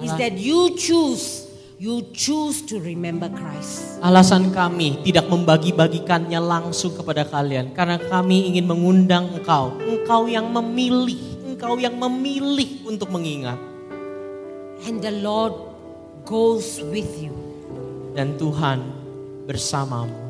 [0.02, 1.46] is that you choose,
[1.78, 4.02] you choose to remember Christ.
[4.02, 11.22] Alasan kami tidak membagi-bagikannya langsung kepada kalian karena kami ingin mengundang engkau, engkau yang memilih,
[11.46, 13.56] engkau yang memilih untuk mengingat
[14.84, 15.54] And the Lord
[16.26, 17.32] goes with you.
[18.14, 18.78] dan Tuhan
[19.46, 20.23] bersamamu.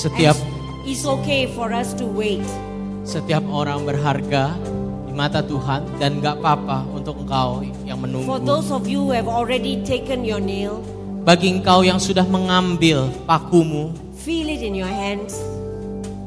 [0.00, 2.40] Setiap And it's okay for us to wait.
[3.00, 4.56] setiap orang berharga
[5.04, 8.40] di mata Tuhan dan gak apa-apa untuk engkau yang For menunggu.
[8.40, 10.80] those of you who have already taken your nail,
[11.20, 15.36] Bagi engkau yang sudah mengambil pakumu, feel it in your hands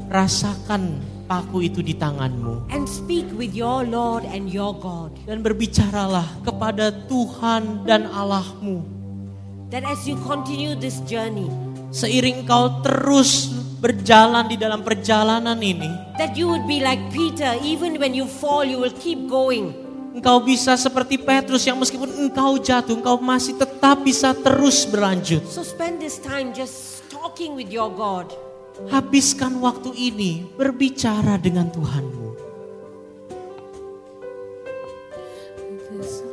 [0.06, 5.10] rasakan paku itu di tanganmu and speak with your Lord and your God.
[5.26, 8.84] dan berbicaralah kepada Tuhan dan Allahmu.
[9.72, 11.50] That as you continue this journey,
[11.90, 13.50] Seiring kau terus
[13.84, 18.64] berjalan di dalam perjalanan ini, that you would be like Peter, even when you fall,
[18.64, 19.84] you will keep going.
[20.14, 25.42] engkau bisa seperti Petrus yang meskipun engkau jatuh, engkau masih tetap bisa terus berlanjut.
[25.50, 28.30] So spend this time just talking with your God.
[28.88, 32.26] Habiskan waktu ini berbicara dengan Tuhanmu.
[35.94, 36.23] This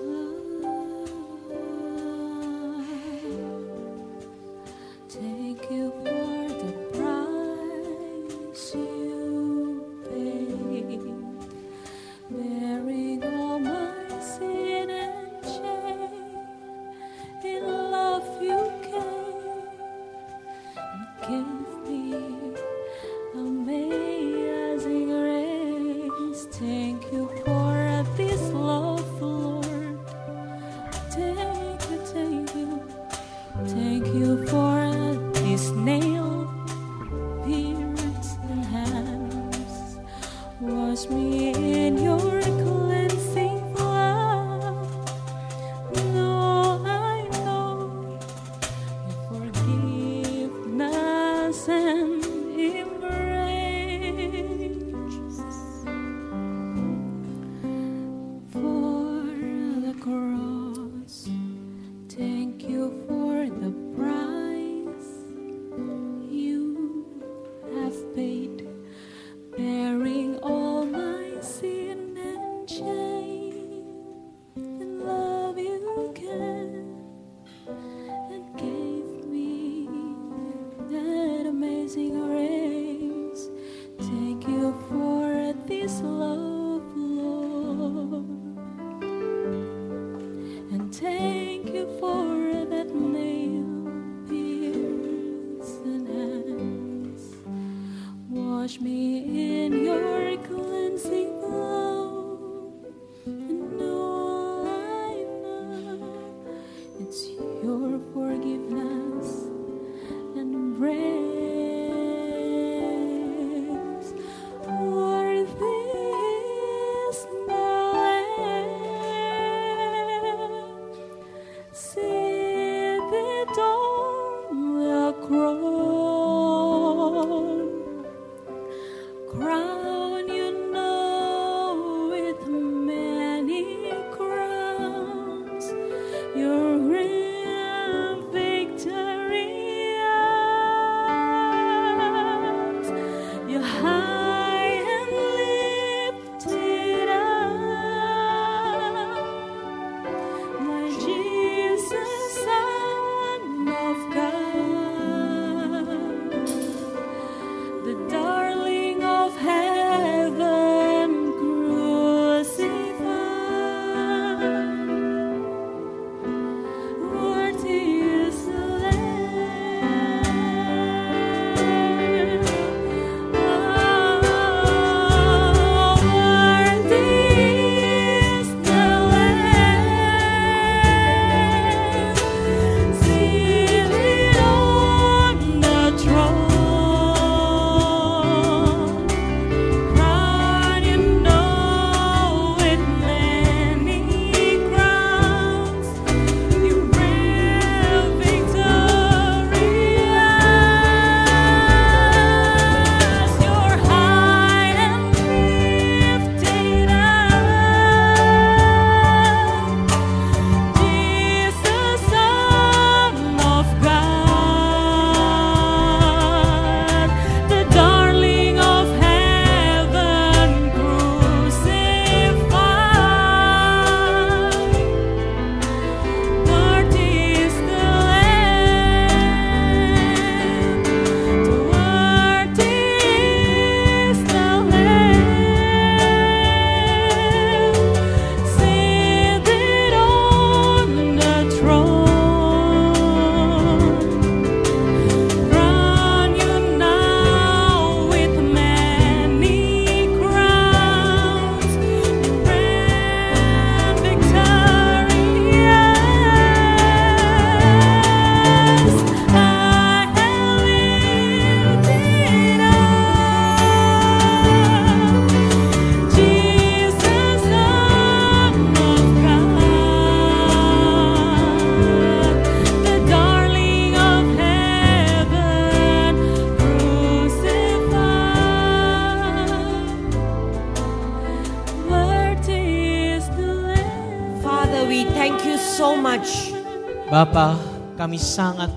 [288.11, 288.67] kami sangat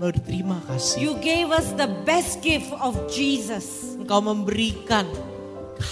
[0.00, 1.04] berterima kasih.
[1.04, 3.92] You gave us the best gift of Jesus.
[4.00, 5.04] Engkau memberikan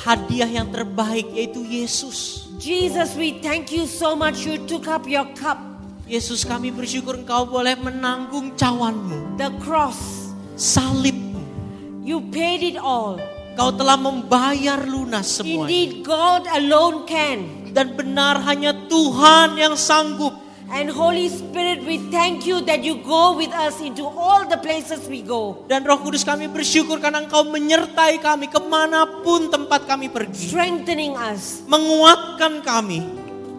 [0.09, 2.49] hadiah yang terbaik yaitu Yesus.
[2.57, 4.41] Jesus, we thank you so much.
[4.41, 5.61] You took up your cup,
[6.09, 10.33] Yesus kami bersyukur engkau boleh menanggung cawanmu, the cross.
[10.57, 11.45] salibmu.
[12.01, 13.21] You paid it all.
[13.53, 15.69] Engkau telah membayar lunas semuanya.
[15.69, 17.69] Indeed, God alone can.
[17.69, 20.48] Dan benar hanya Tuhan yang sanggup.
[20.69, 25.09] And Holy Spirit, we thank you that you go with us into all the places
[25.09, 29.89] we go, Dan roh kudus kami bersyukur karena engkau menyertai kami ke mana pun tempat
[29.89, 30.53] kami pergi.
[30.53, 33.01] strengthening us, Menguatkan kami.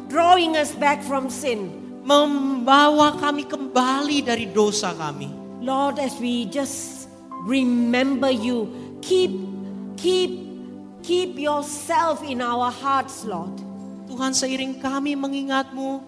[0.06, 1.74] drawing us back from sin.
[2.02, 5.30] Membawa kami kembali dari dosa kami.
[5.62, 7.10] Lord, as we just
[7.46, 8.70] remember you,
[9.02, 9.34] keep,
[9.98, 10.30] keep,
[11.02, 13.54] keep yourself in our hearts, Lord.
[14.06, 16.02] Tuhan seiring kami mengingatmu,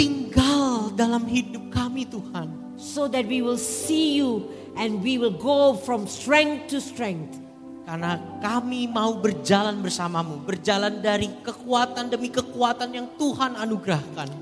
[0.00, 2.70] tinggal dalam hidup kami Tuhan.
[2.80, 7.36] so that we will see you and we will go from strength to strength.
[7.84, 14.32] Karena kami mau berjalan bersamamu, berjalan dari kekuatan demi kekuatan yang Tuhan anugerahkan.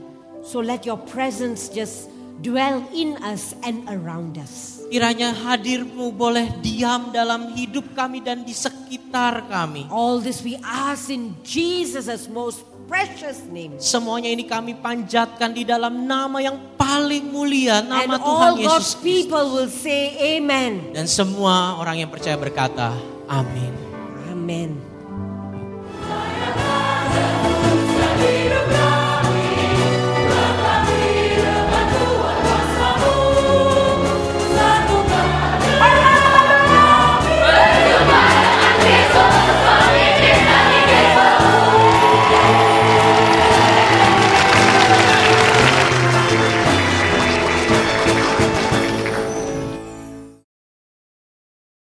[0.47, 2.07] So let your presence just
[2.39, 4.85] dwell in us and around us.
[4.89, 9.89] Kiranya hadirmu boleh diam dalam hidup kami dan di sekitar kami.
[9.91, 13.77] All this we ask in Jesus' most precious name.
[13.77, 18.73] Semuanya ini kami panjatkan di dalam nama yang paling mulia, And nama Tuhan all Yesus
[18.73, 20.97] God's people will say amen.
[20.97, 22.97] Dan semua orang yang percaya berkata,
[23.29, 23.77] amin.
[24.33, 24.88] Amen.